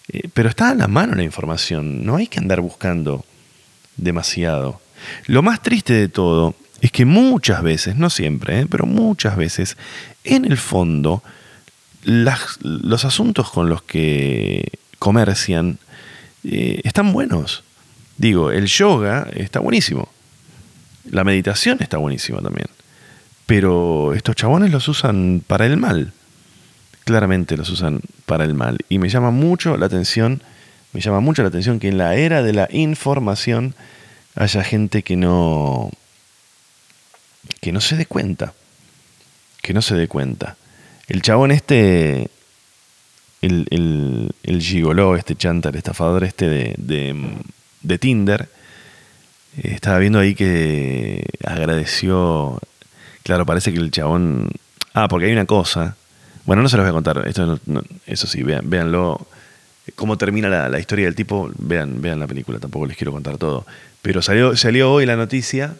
eh, 0.08 0.28
pero 0.32 0.48
está 0.48 0.70
a 0.70 0.74
la 0.74 0.88
mano 0.88 1.14
la 1.14 1.22
información. 1.22 2.04
No 2.04 2.16
hay 2.16 2.26
que 2.26 2.38
andar 2.38 2.60
buscando 2.60 3.24
demasiado. 3.96 4.80
Lo 5.26 5.42
más 5.42 5.62
triste 5.62 5.92
de 5.92 6.08
todo 6.08 6.54
es 6.80 6.90
que 6.90 7.04
muchas 7.04 7.62
veces, 7.62 7.96
no 7.96 8.10
siempre, 8.10 8.60
¿eh? 8.60 8.66
pero 8.68 8.86
muchas 8.86 9.36
veces, 9.36 9.76
en 10.24 10.44
el 10.44 10.56
fondo, 10.56 11.22
los 12.04 13.04
asuntos 13.04 13.50
con 13.50 13.68
los 13.68 13.82
que 13.82 14.78
comercian 14.98 15.78
eh, 16.44 16.80
están 16.84 17.12
buenos. 17.12 17.64
Digo, 18.16 18.50
el 18.50 18.66
yoga 18.66 19.28
está 19.34 19.60
buenísimo. 19.60 20.08
La 21.10 21.24
meditación 21.24 21.78
está 21.80 21.98
buenísima 21.98 22.40
también. 22.40 22.68
Pero 23.46 24.12
estos 24.14 24.34
chabones 24.34 24.70
los 24.70 24.88
usan 24.88 25.42
para 25.46 25.66
el 25.66 25.76
mal. 25.76 26.12
Claramente 27.04 27.56
los 27.56 27.70
usan 27.70 28.00
para 28.26 28.44
el 28.44 28.54
mal. 28.54 28.78
Y 28.88 28.98
me 28.98 29.08
llama 29.08 29.30
mucho 29.30 29.76
la 29.76 29.86
atención, 29.86 30.42
me 30.92 31.00
llama 31.00 31.20
mucho 31.20 31.42
la 31.42 31.48
atención 31.48 31.78
que 31.78 31.88
en 31.88 31.98
la 31.98 32.16
era 32.16 32.42
de 32.42 32.52
la 32.52 32.68
información 32.72 33.74
haya 34.34 34.64
gente 34.64 35.02
que 35.02 35.16
no, 35.16 35.90
que 37.60 37.72
no 37.72 37.80
se 37.80 37.96
dé 37.96 38.06
cuenta, 38.06 38.52
que 39.62 39.72
no 39.72 39.82
se 39.82 39.94
dé 39.94 40.08
cuenta. 40.08 40.56
El 41.06 41.22
chabón 41.22 41.52
este, 41.52 42.28
el, 43.40 43.66
el, 43.70 44.32
el 44.42 44.60
gigoló, 44.60 45.16
este 45.16 45.36
chanta, 45.36 45.68
el 45.68 45.76
estafador 45.76 46.24
este 46.24 46.48
de, 46.48 46.74
de, 46.78 47.14
de 47.82 47.98
Tinder, 47.98 48.48
eh, 49.58 49.70
estaba 49.74 49.98
viendo 49.98 50.18
ahí 50.18 50.34
que 50.34 51.24
agradeció, 51.44 52.60
claro, 53.26 53.44
parece 53.44 53.72
que 53.72 53.80
el 53.80 53.90
chabón, 53.90 54.48
ah, 54.94 55.08
porque 55.08 55.26
hay 55.26 55.32
una 55.32 55.46
cosa, 55.46 55.96
bueno, 56.44 56.62
no 56.62 56.68
se 56.68 56.76
los 56.76 56.84
voy 56.84 56.90
a 56.90 56.92
contar, 56.92 57.26
esto 57.26 57.58
eso 58.06 58.26
sí, 58.28 58.44
vean, 58.44 58.70
véanlo, 58.70 59.26
cómo 59.96 60.16
termina 60.16 60.48
la, 60.48 60.68
la, 60.68 60.78
historia 60.78 61.06
del 61.06 61.16
tipo, 61.16 61.50
vean, 61.58 62.00
vean 62.00 62.20
la 62.20 62.28
película, 62.28 62.60
tampoco 62.60 62.86
les 62.86 62.96
quiero 62.96 63.10
contar 63.10 63.36
todo, 63.36 63.66
pero 64.00 64.22
salió, 64.22 64.56
salió 64.56 64.92
hoy 64.92 65.06
la 65.06 65.16
noticia 65.16 65.74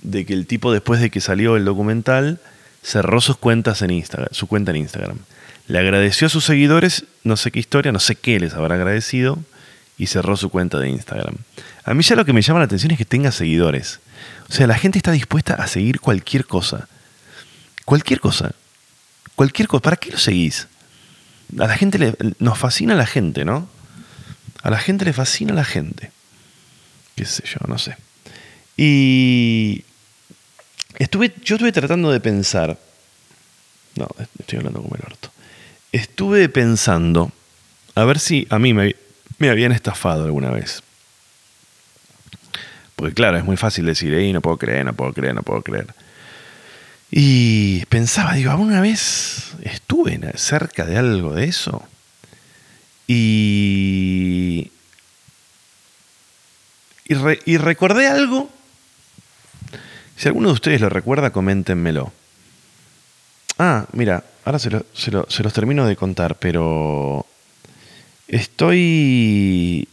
de 0.00 0.24
que 0.24 0.32
el 0.32 0.46
tipo 0.46 0.72
después 0.72 1.00
de 1.00 1.10
que 1.10 1.20
salió 1.20 1.56
el 1.56 1.64
documental 1.64 2.38
cerró 2.84 3.20
sus 3.20 3.36
cuentas 3.36 3.82
en 3.82 3.90
Instagram, 3.90 4.28
su 4.30 4.46
cuenta 4.46 4.70
en 4.70 4.76
Instagram. 4.76 5.18
Le 5.66 5.80
agradeció 5.80 6.28
a 6.28 6.30
sus 6.30 6.44
seguidores, 6.44 7.04
no 7.24 7.36
sé 7.36 7.50
qué 7.50 7.58
historia, 7.58 7.90
no 7.90 7.98
sé 7.98 8.14
qué 8.14 8.38
les 8.38 8.54
habrá 8.54 8.76
agradecido, 8.76 9.40
y 9.98 10.06
cerró 10.06 10.36
su 10.36 10.50
cuenta 10.50 10.78
de 10.78 10.88
Instagram. 10.90 11.34
A 11.82 11.94
mí 11.94 12.04
ya 12.04 12.14
lo 12.14 12.24
que 12.24 12.32
me 12.32 12.42
llama 12.42 12.60
la 12.60 12.66
atención 12.66 12.92
es 12.92 12.98
que 12.98 13.04
tenga 13.04 13.32
seguidores. 13.32 13.98
O 14.48 14.52
sea, 14.52 14.66
la 14.66 14.78
gente 14.78 14.98
está 14.98 15.12
dispuesta 15.12 15.54
a 15.54 15.66
seguir 15.66 16.00
cualquier 16.00 16.46
cosa. 16.46 16.88
Cualquier 17.84 18.20
cosa. 18.20 18.52
Cualquier 19.34 19.68
cosa. 19.68 19.82
¿Para 19.82 19.96
qué 19.96 20.10
lo 20.10 20.18
seguís? 20.18 20.68
A 21.58 21.66
la 21.66 21.76
gente 21.76 21.98
le, 21.98 22.14
nos 22.38 22.58
fascina 22.58 22.94
la 22.94 23.06
gente, 23.06 23.44
¿no? 23.44 23.68
A 24.62 24.70
la 24.70 24.78
gente 24.78 25.04
le 25.04 25.12
fascina 25.12 25.52
la 25.52 25.64
gente. 25.64 26.10
Qué 27.14 27.24
sé 27.24 27.44
yo, 27.46 27.58
no 27.66 27.78
sé. 27.78 27.96
Y 28.76 29.84
estuve, 30.98 31.34
yo 31.42 31.56
estuve 31.56 31.72
tratando 31.72 32.10
de 32.10 32.20
pensar. 32.20 32.78
No, 33.96 34.08
estoy 34.38 34.58
hablando 34.58 34.82
como 34.82 34.94
el 34.96 35.02
orto. 35.02 35.30
Estuve 35.92 36.48
pensando 36.48 37.32
a 37.94 38.04
ver 38.04 38.18
si 38.18 38.46
a 38.50 38.58
mí 38.58 38.74
me, 38.74 38.94
me 39.38 39.48
habían 39.48 39.72
estafado 39.72 40.24
alguna 40.24 40.50
vez. 40.50 40.82
Porque 42.96 43.14
claro, 43.14 43.36
es 43.36 43.44
muy 43.44 43.56
fácil 43.56 43.86
decir, 43.86 44.12
Ey, 44.14 44.32
no 44.32 44.40
puedo 44.40 44.56
creer, 44.56 44.84
no 44.84 44.94
puedo 44.94 45.12
creer, 45.12 45.34
no 45.34 45.42
puedo 45.42 45.62
creer. 45.62 45.86
Y 47.10 47.84
pensaba, 47.86 48.32
digo, 48.32 48.50
¿alguna 48.50 48.80
vez 48.80 49.52
estuve 49.62 50.18
cerca 50.36 50.84
de 50.84 50.98
algo 50.98 51.34
de 51.34 51.44
eso? 51.44 51.86
Y, 53.06 54.72
y, 57.06 57.56
recordé 57.58 58.08
algo. 58.08 58.50
Si 60.16 60.26
alguno 60.26 60.48
de 60.48 60.54
ustedes 60.54 60.80
lo 60.80 60.88
recuerda, 60.88 61.30
coméntenmelo. 61.30 62.12
Ah, 63.58 63.86
mira, 63.92 64.24
ahora 64.44 64.58
se, 64.58 64.70
se 64.94 65.10
los 65.12 65.52
termino 65.52 65.86
de 65.86 65.94
contar, 65.94 66.36
pero 66.36 67.26
Estoy 68.28 69.88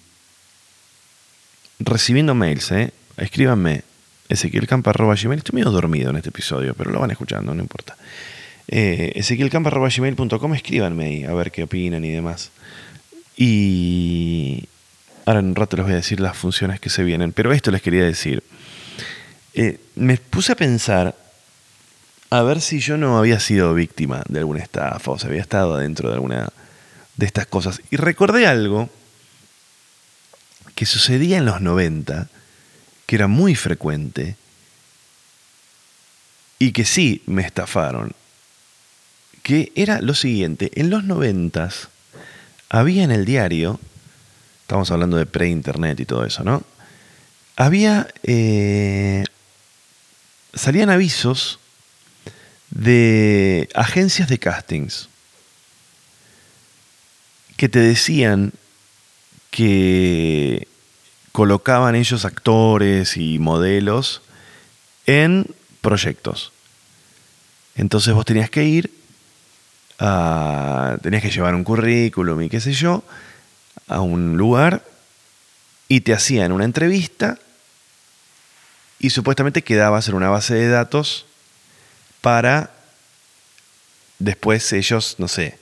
recibiendo 1.80 2.36
mails, 2.36 2.72
¿eh? 2.72 2.92
Escríbanme. 3.18 3.84
Ezequielcampa.gmail. 4.30 5.38
Estoy 5.38 5.56
medio 5.56 5.72
dormido 5.72 6.10
en 6.10 6.16
este 6.18 6.30
episodio, 6.30 6.74
pero 6.74 6.92
lo 6.92 7.00
van 7.00 7.12
escuchando, 7.12 7.54
no 7.54 7.62
importa. 7.62 7.96
Eh, 8.68 9.12
Ezequielcampa.gmail.com. 9.16 10.54
Escríbanme 10.56 11.06
ahí 11.06 11.24
a 11.24 11.34
ver 11.34 11.52
qué 11.52 11.64
opinan 11.64 12.04
y 12.04 12.12
demás. 12.12 12.52
Y 13.36 14.68
ahora 15.26 15.40
en 15.40 15.48
un 15.48 15.56
rato 15.56 15.78
les 15.78 15.86
voy 15.86 15.94
a 15.94 15.98
decir 15.98 16.20
las 16.20 16.38
funciones 16.38 16.80
que 16.80 16.90
se 16.90 17.04
vienen. 17.04 17.32
Pero 17.32 17.52
esto 17.52 17.70
les 17.72 17.82
quería 17.82 18.04
decir. 18.04 18.44
Eh, 19.54 19.80
me 19.96 20.18
puse 20.18 20.54
a 20.54 20.56
pensar 20.56 21.16
a 22.30 22.42
ver 22.42 22.62
si 22.62 22.80
yo 22.80 22.98
no 22.98 23.20
había 23.20 23.40
sido 23.40 23.76
víctima 23.76 24.24
de 24.28 24.40
alguna 24.40 24.64
estafa 24.64 25.12
o 25.12 25.20
si 25.20 25.28
había 25.28 25.42
estado 25.42 25.78
dentro 25.78 26.10
de 26.10 26.16
alguna 26.16 26.50
de 27.18 27.26
estas 27.26 27.46
cosas. 27.46 27.82
Y 27.92 27.98
recordé 27.98 28.48
algo 28.48 28.90
que 30.76 30.86
sucedía 30.86 31.38
en 31.38 31.46
los 31.46 31.62
90, 31.62 32.30
que 33.06 33.16
era 33.16 33.28
muy 33.28 33.56
frecuente, 33.56 34.36
y 36.60 36.72
que 36.72 36.86
sí 36.86 37.22
me 37.26 37.42
estafaron, 37.44 38.14
que 39.42 39.72
era 39.76 40.02
lo 40.02 40.16
siguiente, 40.16 40.72
en 40.76 40.90
los 40.90 41.04
90 41.04 41.70
había 42.70 43.04
en 43.04 43.12
el 43.12 43.26
diario, 43.26 43.80
estamos 44.62 44.90
hablando 44.90 45.18
de 45.18 45.26
pre-internet 45.26 46.00
y 46.00 46.06
todo 46.06 46.26
eso, 46.26 46.44
¿no? 46.44 46.64
Había, 47.56 48.08
eh, 48.24 49.26
salían 50.54 50.90
avisos 50.90 51.60
de 52.72 53.70
agencias 53.76 54.28
de 54.28 54.40
castings 54.40 55.10
que 57.58 57.70
te 57.70 57.80
decían 57.80 58.54
que 59.54 60.68
colocaban 61.32 61.94
ellos 61.94 62.26
actores 62.26 63.18
y 63.18 63.38
modelos 63.38 64.24
en 65.06 65.46
proyectos. 65.80 66.52
Entonces 67.76 68.16
vos 68.16 68.26
tenías 68.26 68.50
que 68.50 68.64
ir, 68.64 68.92
a, 70.00 70.98
tenías 71.04 71.22
que 71.22 71.30
llevar 71.30 71.54
un 71.54 71.64
currículum 71.64 72.42
y 72.42 72.50
qué 72.50 72.60
sé 72.60 72.74
yo, 72.74 73.04
a 73.88 74.02
un 74.02 74.38
lugar 74.38 74.84
y 75.88 76.02
te 76.02 76.14
hacían 76.14 76.52
una 76.52 76.66
entrevista 76.66 77.38
y 78.98 79.12
supuestamente 79.12 79.62
quedabas 79.62 80.08
en 80.08 80.16
una 80.16 80.32
base 80.32 80.56
de 80.56 80.68
datos 80.68 81.28
para 82.22 82.72
después 84.18 84.74
ellos, 84.74 85.18
no 85.20 85.28
sé, 85.28 85.60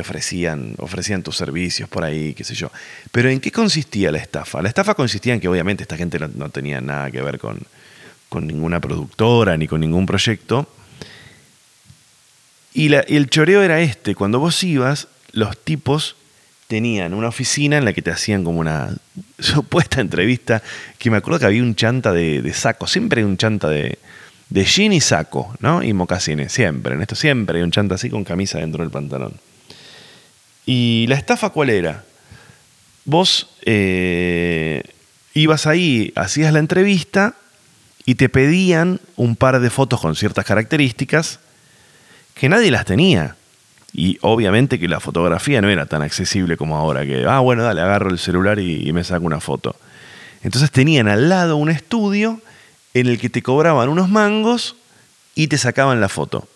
ofrecían, 0.00 0.74
ofrecían 0.78 1.22
tus 1.22 1.36
servicios 1.36 1.88
por 1.88 2.04
ahí, 2.04 2.34
qué 2.34 2.44
sé 2.44 2.54
yo. 2.54 2.70
Pero 3.12 3.28
¿en 3.28 3.40
qué 3.40 3.50
consistía 3.50 4.10
la 4.10 4.18
estafa? 4.18 4.62
La 4.62 4.68
estafa 4.68 4.94
consistía 4.94 5.34
en 5.34 5.40
que 5.40 5.48
obviamente 5.48 5.82
esta 5.82 5.96
gente 5.96 6.18
no, 6.18 6.48
tenía 6.50 6.80
nada 6.80 7.10
que 7.10 7.22
ver 7.22 7.38
con, 7.38 7.58
con, 8.28 8.46
ninguna 8.46 8.80
productora 8.80 9.56
ni 9.56 9.66
con 9.66 9.80
ningún 9.80 10.06
proyecto. 10.06 10.68
Y, 12.74 12.92
el 12.92 13.30
choreo 13.30 13.62
era 13.62 13.80
este, 13.80 14.14
cuando 14.14 14.38
vos 14.38 14.62
ibas, 14.62 15.08
los 15.32 15.56
tipos 15.58 16.16
tenían 16.66 17.14
una 17.14 17.28
oficina 17.28 17.78
en 17.78 17.84
la 17.84 17.92
que 17.92 18.02
te 18.02 18.10
hacían 18.10 18.44
como 18.44 18.60
una 18.60 18.94
supuesta 19.38 20.00
entrevista, 20.00 20.62
que 20.98 21.10
me 21.10 21.16
acuerdo 21.16 21.40
que 21.40 21.46
había 21.46 21.62
un 21.62 21.74
chanta 21.74 22.12
de, 22.12 22.42
de 22.42 22.52
saco, 22.54 22.86
siempre 22.86 23.20
hay 23.20 23.26
un 23.26 23.36
chanta 23.36 23.68
de, 23.68 23.98
de 24.50 24.64
jean 24.64 24.92
y 24.92 25.00
saco, 25.00 25.54
¿no? 25.60 25.82
Y 25.82 25.92
mocasines, 25.92 26.52
siempre, 26.52 26.94
en 26.94 27.02
esto 27.02 27.14
siempre 27.14 27.58
hay 27.58 27.64
un 27.64 27.70
chanta 27.70 27.96
así 27.96 28.08
con 28.08 28.24
camisa 28.24 28.58
dentro 28.58 28.82
del 28.82 28.90
pantalón. 28.90 29.34
¿Y 30.70 31.06
la 31.08 31.14
estafa 31.14 31.48
cuál 31.48 31.70
era? 31.70 32.04
Vos 33.06 33.48
eh, 33.62 34.82
ibas 35.32 35.66
ahí, 35.66 36.12
hacías 36.14 36.52
la 36.52 36.58
entrevista 36.58 37.36
y 38.04 38.16
te 38.16 38.28
pedían 38.28 39.00
un 39.16 39.34
par 39.34 39.60
de 39.60 39.70
fotos 39.70 39.98
con 39.98 40.14
ciertas 40.14 40.44
características 40.44 41.40
que 42.34 42.50
nadie 42.50 42.70
las 42.70 42.84
tenía. 42.84 43.36
Y 43.94 44.18
obviamente 44.20 44.78
que 44.78 44.88
la 44.88 45.00
fotografía 45.00 45.62
no 45.62 45.70
era 45.70 45.86
tan 45.86 46.02
accesible 46.02 46.58
como 46.58 46.76
ahora, 46.76 47.06
que, 47.06 47.24
ah, 47.26 47.38
bueno, 47.38 47.62
dale, 47.62 47.80
agarro 47.80 48.10
el 48.10 48.18
celular 48.18 48.58
y, 48.58 48.86
y 48.86 48.92
me 48.92 49.04
saco 49.04 49.24
una 49.24 49.40
foto. 49.40 49.74
Entonces 50.42 50.70
tenían 50.70 51.08
al 51.08 51.30
lado 51.30 51.56
un 51.56 51.70
estudio 51.70 52.42
en 52.92 53.06
el 53.06 53.18
que 53.18 53.30
te 53.30 53.42
cobraban 53.42 53.88
unos 53.88 54.10
mangos 54.10 54.76
y 55.34 55.48
te 55.48 55.56
sacaban 55.56 56.02
la 56.02 56.10
foto. 56.10 56.46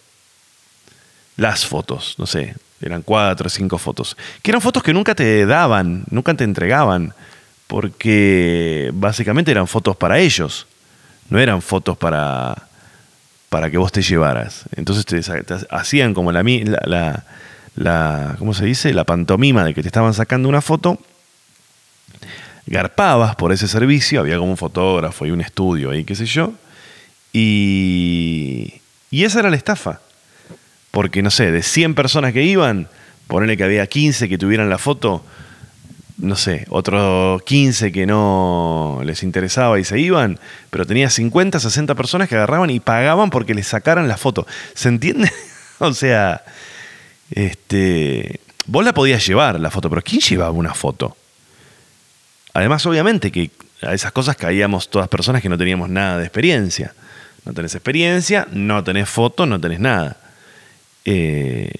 Las 1.38 1.64
fotos, 1.64 2.16
no 2.18 2.26
sé, 2.26 2.56
eran 2.82 3.02
cuatro 3.02 3.46
o 3.46 3.50
cinco 3.50 3.78
fotos. 3.78 4.16
Que 4.42 4.50
eran 4.50 4.60
fotos 4.60 4.82
que 4.82 4.92
nunca 4.92 5.14
te 5.14 5.46
daban, 5.46 6.04
nunca 6.10 6.34
te 6.34 6.44
entregaban. 6.44 7.14
Porque 7.66 8.90
básicamente 8.92 9.50
eran 9.50 9.66
fotos 9.66 9.96
para 9.96 10.18
ellos. 10.18 10.66
No 11.30 11.38
eran 11.38 11.62
fotos 11.62 11.96
para, 11.96 12.68
para 13.48 13.70
que 13.70 13.78
vos 13.78 13.92
te 13.92 14.02
llevaras. 14.02 14.64
Entonces 14.76 15.06
te, 15.06 15.20
hacían 15.70 16.12
como 16.12 16.32
la, 16.32 16.42
la, 16.42 17.24
la, 17.76 18.36
¿cómo 18.38 18.52
se 18.54 18.64
dice? 18.64 18.92
La 18.92 19.04
pantomima 19.04 19.64
de 19.64 19.74
que 19.74 19.82
te 19.82 19.88
estaban 19.88 20.12
sacando 20.14 20.48
una 20.48 20.60
foto. 20.60 20.98
Garpabas 22.66 23.34
por 23.36 23.52
ese 23.52 23.66
servicio, 23.66 24.20
había 24.20 24.38
como 24.38 24.50
un 24.50 24.56
fotógrafo 24.56 25.26
y 25.26 25.30
un 25.30 25.40
estudio 25.40 25.90
ahí, 25.90 26.04
qué 26.04 26.14
sé 26.14 26.26
yo. 26.26 26.52
Y, 27.32 28.80
y 29.10 29.24
esa 29.24 29.40
era 29.40 29.50
la 29.50 29.56
estafa. 29.56 30.00
Porque, 30.92 31.22
no 31.22 31.32
sé, 31.32 31.50
de 31.50 31.62
100 31.62 31.96
personas 31.96 32.32
que 32.32 32.44
iban, 32.44 32.86
ponerle 33.26 33.56
que 33.56 33.64
había 33.64 33.84
15 33.86 34.28
que 34.28 34.38
tuvieran 34.38 34.70
la 34.70 34.78
foto, 34.78 35.24
no 36.18 36.36
sé, 36.36 36.66
otros 36.68 37.42
15 37.42 37.90
que 37.90 38.06
no 38.06 39.00
les 39.04 39.24
interesaba 39.24 39.80
y 39.80 39.84
se 39.84 39.98
iban, 39.98 40.38
pero 40.70 40.86
tenía 40.86 41.10
50, 41.10 41.58
60 41.58 41.94
personas 41.96 42.28
que 42.28 42.36
agarraban 42.36 42.70
y 42.70 42.78
pagaban 42.78 43.30
porque 43.30 43.54
les 43.54 43.66
sacaran 43.66 44.06
la 44.06 44.16
foto. 44.16 44.46
¿Se 44.74 44.88
entiende? 44.88 45.32
o 45.80 45.92
sea, 45.92 46.44
este, 47.32 48.40
vos 48.66 48.84
la 48.84 48.94
podías 48.94 49.26
llevar 49.26 49.58
la 49.58 49.70
foto, 49.70 49.90
pero 49.90 50.02
¿quién 50.02 50.20
llevaba 50.20 50.52
una 50.52 50.74
foto? 50.74 51.16
Además, 52.54 52.84
obviamente 52.86 53.32
que 53.32 53.50
a 53.82 53.94
esas 53.94 54.12
cosas 54.12 54.36
caíamos 54.36 54.88
todas 54.88 55.08
personas 55.08 55.42
que 55.42 55.48
no 55.48 55.58
teníamos 55.58 55.88
nada 55.88 56.18
de 56.18 56.24
experiencia. 56.24 56.94
No 57.44 57.52
tenés 57.52 57.74
experiencia, 57.74 58.46
no 58.52 58.84
tenés 58.84 59.08
foto, 59.08 59.46
no 59.46 59.60
tenés 59.60 59.80
nada. 59.80 60.18
Eh, 61.04 61.72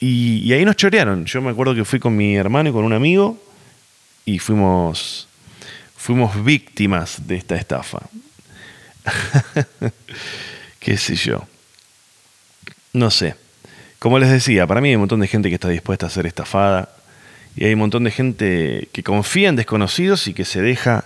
y, 0.00 0.52
ahí 0.52 0.64
nos 0.64 0.76
chorearon. 0.76 1.24
Yo 1.24 1.40
me 1.40 1.50
acuerdo 1.50 1.74
que 1.74 1.84
fui 1.84 1.98
con 1.98 2.16
mi 2.16 2.36
hermano 2.36 2.68
y 2.68 2.72
con 2.72 2.84
un 2.84 2.92
amigo 2.92 3.38
y 4.24 4.38
fuimos, 4.38 5.28
fuimos 5.96 6.44
víctimas 6.44 7.26
de 7.26 7.36
esta 7.36 7.56
estafa. 7.56 8.00
¿Qué 10.78 10.96
sé 10.96 11.16
yo? 11.16 11.46
No 12.92 13.10
sé. 13.10 13.36
Como 13.98 14.18
les 14.18 14.30
decía, 14.30 14.66
para 14.66 14.80
mí 14.80 14.90
hay 14.90 14.96
un 14.96 15.02
montón 15.02 15.20
de 15.20 15.28
gente 15.28 15.48
que 15.48 15.54
está 15.54 15.68
dispuesta 15.68 16.06
a 16.06 16.10
ser 16.10 16.26
estafada 16.26 16.90
y 17.56 17.64
hay 17.64 17.72
un 17.72 17.80
montón 17.80 18.04
de 18.04 18.10
gente 18.10 18.88
que 18.92 19.02
confía 19.02 19.48
en 19.48 19.56
desconocidos 19.56 20.26
y 20.26 20.34
que 20.34 20.44
se 20.44 20.60
deja 20.60 21.04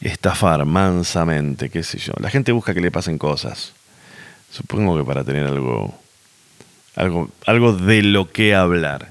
estafar 0.00 0.64
mansamente, 0.64 1.70
qué 1.70 1.82
sé 1.82 1.98
yo. 1.98 2.12
La 2.18 2.30
gente 2.30 2.50
busca 2.50 2.74
que 2.74 2.80
le 2.80 2.90
pasen 2.90 3.18
cosas. 3.18 3.72
Supongo 4.50 4.98
que 4.98 5.04
para 5.04 5.22
tener 5.22 5.46
algo, 5.46 5.94
algo, 6.94 7.30
algo 7.46 7.72
de 7.72 8.02
lo 8.02 8.30
que 8.30 8.54
hablar. 8.54 9.10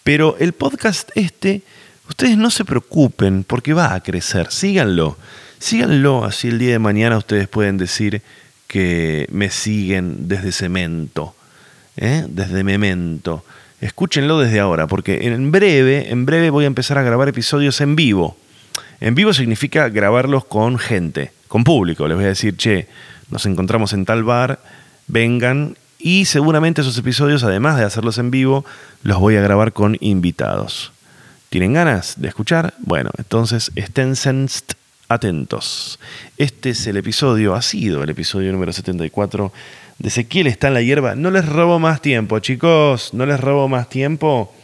Pero 0.04 0.36
el 0.40 0.54
podcast 0.54 1.10
este, 1.14 1.60
ustedes 2.08 2.38
no 2.38 2.50
se 2.50 2.64
preocupen 2.64 3.44
porque 3.44 3.74
va 3.74 3.92
a 3.92 4.02
crecer, 4.02 4.50
síganlo. 4.50 5.18
Síganlo, 5.60 6.24
así 6.24 6.48
el 6.48 6.58
día 6.58 6.72
de 6.72 6.78
mañana 6.78 7.18
ustedes 7.18 7.46
pueden 7.46 7.76
decir 7.76 8.22
que 8.66 9.26
me 9.30 9.50
siguen 9.50 10.26
desde 10.26 10.52
Cemento, 10.52 11.34
¿eh? 11.98 12.24
desde 12.28 12.64
Memento. 12.64 13.44
Escúchenlo 13.82 14.40
desde 14.40 14.58
ahora, 14.58 14.86
porque 14.86 15.26
en 15.28 15.52
breve, 15.52 16.10
en 16.10 16.24
breve 16.24 16.48
voy 16.48 16.64
a 16.64 16.66
empezar 16.66 16.96
a 16.96 17.02
grabar 17.02 17.28
episodios 17.28 17.78
en 17.82 17.94
vivo. 17.94 18.38
En 19.00 19.14
vivo 19.14 19.34
significa 19.34 19.90
grabarlos 19.90 20.46
con 20.46 20.78
gente, 20.78 21.30
con 21.46 21.62
público. 21.62 22.08
Les 22.08 22.16
voy 22.16 22.24
a 22.24 22.28
decir, 22.28 22.56
che, 22.56 22.88
nos 23.28 23.44
encontramos 23.44 23.92
en 23.92 24.06
tal 24.06 24.24
bar, 24.24 24.60
vengan 25.08 25.76
y 25.98 26.24
seguramente 26.24 26.80
esos 26.80 26.96
episodios, 26.96 27.44
además 27.44 27.76
de 27.76 27.84
hacerlos 27.84 28.16
en 28.16 28.30
vivo, 28.30 28.64
los 29.02 29.18
voy 29.18 29.36
a 29.36 29.42
grabar 29.42 29.74
con 29.74 29.98
invitados. 30.00 30.92
¿Tienen 31.50 31.74
ganas 31.74 32.14
de 32.18 32.28
escuchar? 32.28 32.72
Bueno, 32.78 33.10
entonces 33.18 33.72
estén 33.74 34.16
sensed 34.16 34.79
atentos. 35.10 35.98
Este 36.38 36.70
es 36.70 36.86
el 36.86 36.96
episodio, 36.96 37.54
ha 37.54 37.62
sido 37.62 38.02
el 38.04 38.10
episodio 38.10 38.52
número 38.52 38.72
74 38.72 39.52
de 39.98 40.08
Ezequiel 40.08 40.46
está 40.46 40.68
en 40.68 40.74
la 40.74 40.82
hierba. 40.82 41.16
No 41.16 41.30
les 41.30 41.44
robo 41.44 41.78
más 41.78 42.00
tiempo, 42.00 42.38
chicos, 42.38 43.12
no 43.12 43.26
les 43.26 43.38
robo 43.38 43.68
más 43.68 43.88
tiempo. 43.88 44.54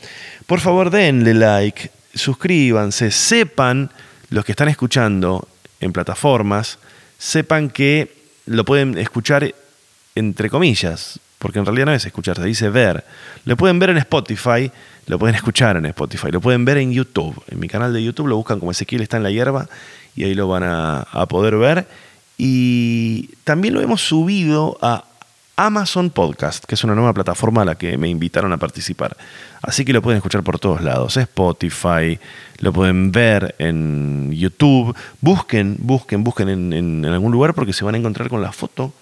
Por 0.47 0.61
favor, 0.61 0.91
denle 0.91 1.35
like, 1.35 1.91
suscríbanse, 2.15 3.11
sepan, 3.11 3.91
los 4.31 4.45
que 4.45 4.53
están 4.53 4.69
escuchando 4.69 5.47
en 5.81 5.93
plataformas, 5.93 6.79
sepan 7.19 7.69
que 7.69 8.15
lo 8.47 8.65
pueden 8.65 8.97
escuchar 8.97 9.53
entre 10.15 10.49
comillas, 10.49 11.19
porque 11.39 11.59
en 11.59 11.67
realidad 11.67 11.87
no 11.87 11.93
es 11.93 12.07
escuchar, 12.07 12.37
se 12.37 12.45
dice 12.45 12.71
ver. 12.71 13.05
Lo 13.45 13.57
pueden 13.57 13.81
ver 13.81 13.91
en 13.91 13.99
Spotify, 13.99 14.71
lo 15.07 15.19
pueden 15.19 15.35
escuchar 15.35 15.77
en 15.77 15.87
Spotify, 15.87 16.29
lo 16.31 16.41
pueden 16.41 16.65
ver 16.65 16.79
en 16.79 16.93
YouTube. 16.93 17.43
En 17.49 17.59
mi 17.59 17.69
canal 17.69 17.93
de 17.93 18.03
YouTube 18.03 18.29
lo 18.29 18.37
buscan 18.37 18.61
como 18.61 18.71
Ezequiel 18.71 19.03
está 19.03 19.17
en 19.17 19.25
la 19.25 19.31
hierba 19.31 19.69
y 20.17 20.25
ahí 20.25 20.35
lo 20.35 20.49
van 20.49 20.65
a, 20.65 21.27
poder 21.29 21.57
ver. 21.57 21.87
Y 22.39 23.29
también 23.45 23.75
lo 23.75 23.81
hemos 23.81 24.01
subido 24.01 24.79
a 24.83 25.05
Amazon 25.57 26.11
Podcast, 26.11 26.65
que 26.65 26.75
es 26.75 26.85
una 26.85 26.95
nueva 26.95 27.13
plataforma 27.13 27.63
a 27.63 27.65
la 27.65 27.77
que 27.77 27.97
me 27.97 28.09
invitaron 28.09 28.53
a 28.53 28.59
participar. 28.59 29.17
Así 29.63 29.85
que 29.85 29.93
lo 29.93 30.03
pueden 30.03 30.17
escuchar 30.17 30.43
por 30.43 30.59
todos 30.59 30.83
lados. 30.83 31.17
Spotify, 31.17 32.19
lo 32.59 32.73
pueden 32.73 33.13
ver 33.13 33.55
en 33.59 34.33
YouTube. 34.33 34.97
Busquen, 35.21 35.77
busquen, 35.79 36.25
busquen 36.25 36.49
en, 36.49 36.73
en, 36.73 37.05
algún 37.07 37.33
lugar 37.33 37.55
porque 37.55 37.73
se 37.73 37.85
van 37.85 37.95
a 37.95 37.99
encontrar 37.99 38.29
con 38.29 38.43
la 38.43 38.53
foto 38.53 38.93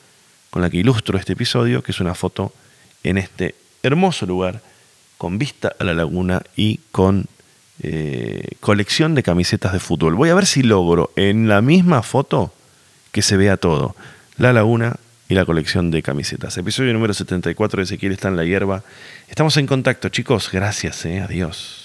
con 0.51 0.62
la 0.62 0.71
que 0.71 0.77
ilustro 0.77 1.19
este 1.19 1.33
episodio, 1.33 1.83
que 1.83 1.91
es 1.91 1.99
una 1.99 2.15
foto 2.15 2.53
en 3.03 3.19
este 3.19 3.57
hermoso 3.83 4.25
lugar, 4.25 4.62
con 5.19 5.37
vista 5.37 5.75
a 5.79 5.83
la 5.83 5.95
laguna 5.95 6.43
y 6.55 6.79
con 6.93 7.27
eh, 7.83 8.49
colección 8.61 9.14
de 9.14 9.22
camisetas 9.22 9.72
de 9.72 9.81
fútbol. 9.81 10.14
Voy 10.14 10.31
a 10.31 10.35
ver 10.35 10.47
si 10.47 10.62
logro 10.62 11.11
en 11.16 11.49
la 11.49 11.61
misma 11.61 12.03
foto 12.03 12.53
que 13.12 13.22
se 13.22 13.37
vea 13.37 13.57
todo. 13.57 13.97
La 14.37 14.53
laguna 14.53 14.97
y 15.29 15.35
la 15.35 15.45
colección 15.45 15.91
de 15.91 16.03
camisetas. 16.03 16.57
Episodio 16.59 16.93
número 16.93 17.14
74 17.14 17.79
de 17.79 17.85
Ezequiel 17.85 18.12
está 18.12 18.29
en 18.29 18.37
la 18.37 18.45
hierba. 18.45 18.83
Estamos 19.29 19.57
en 19.57 19.66
contacto, 19.66 20.09
chicos. 20.09 20.51
Gracias, 20.53 21.05
eh. 21.07 21.20
adiós. 21.20 21.84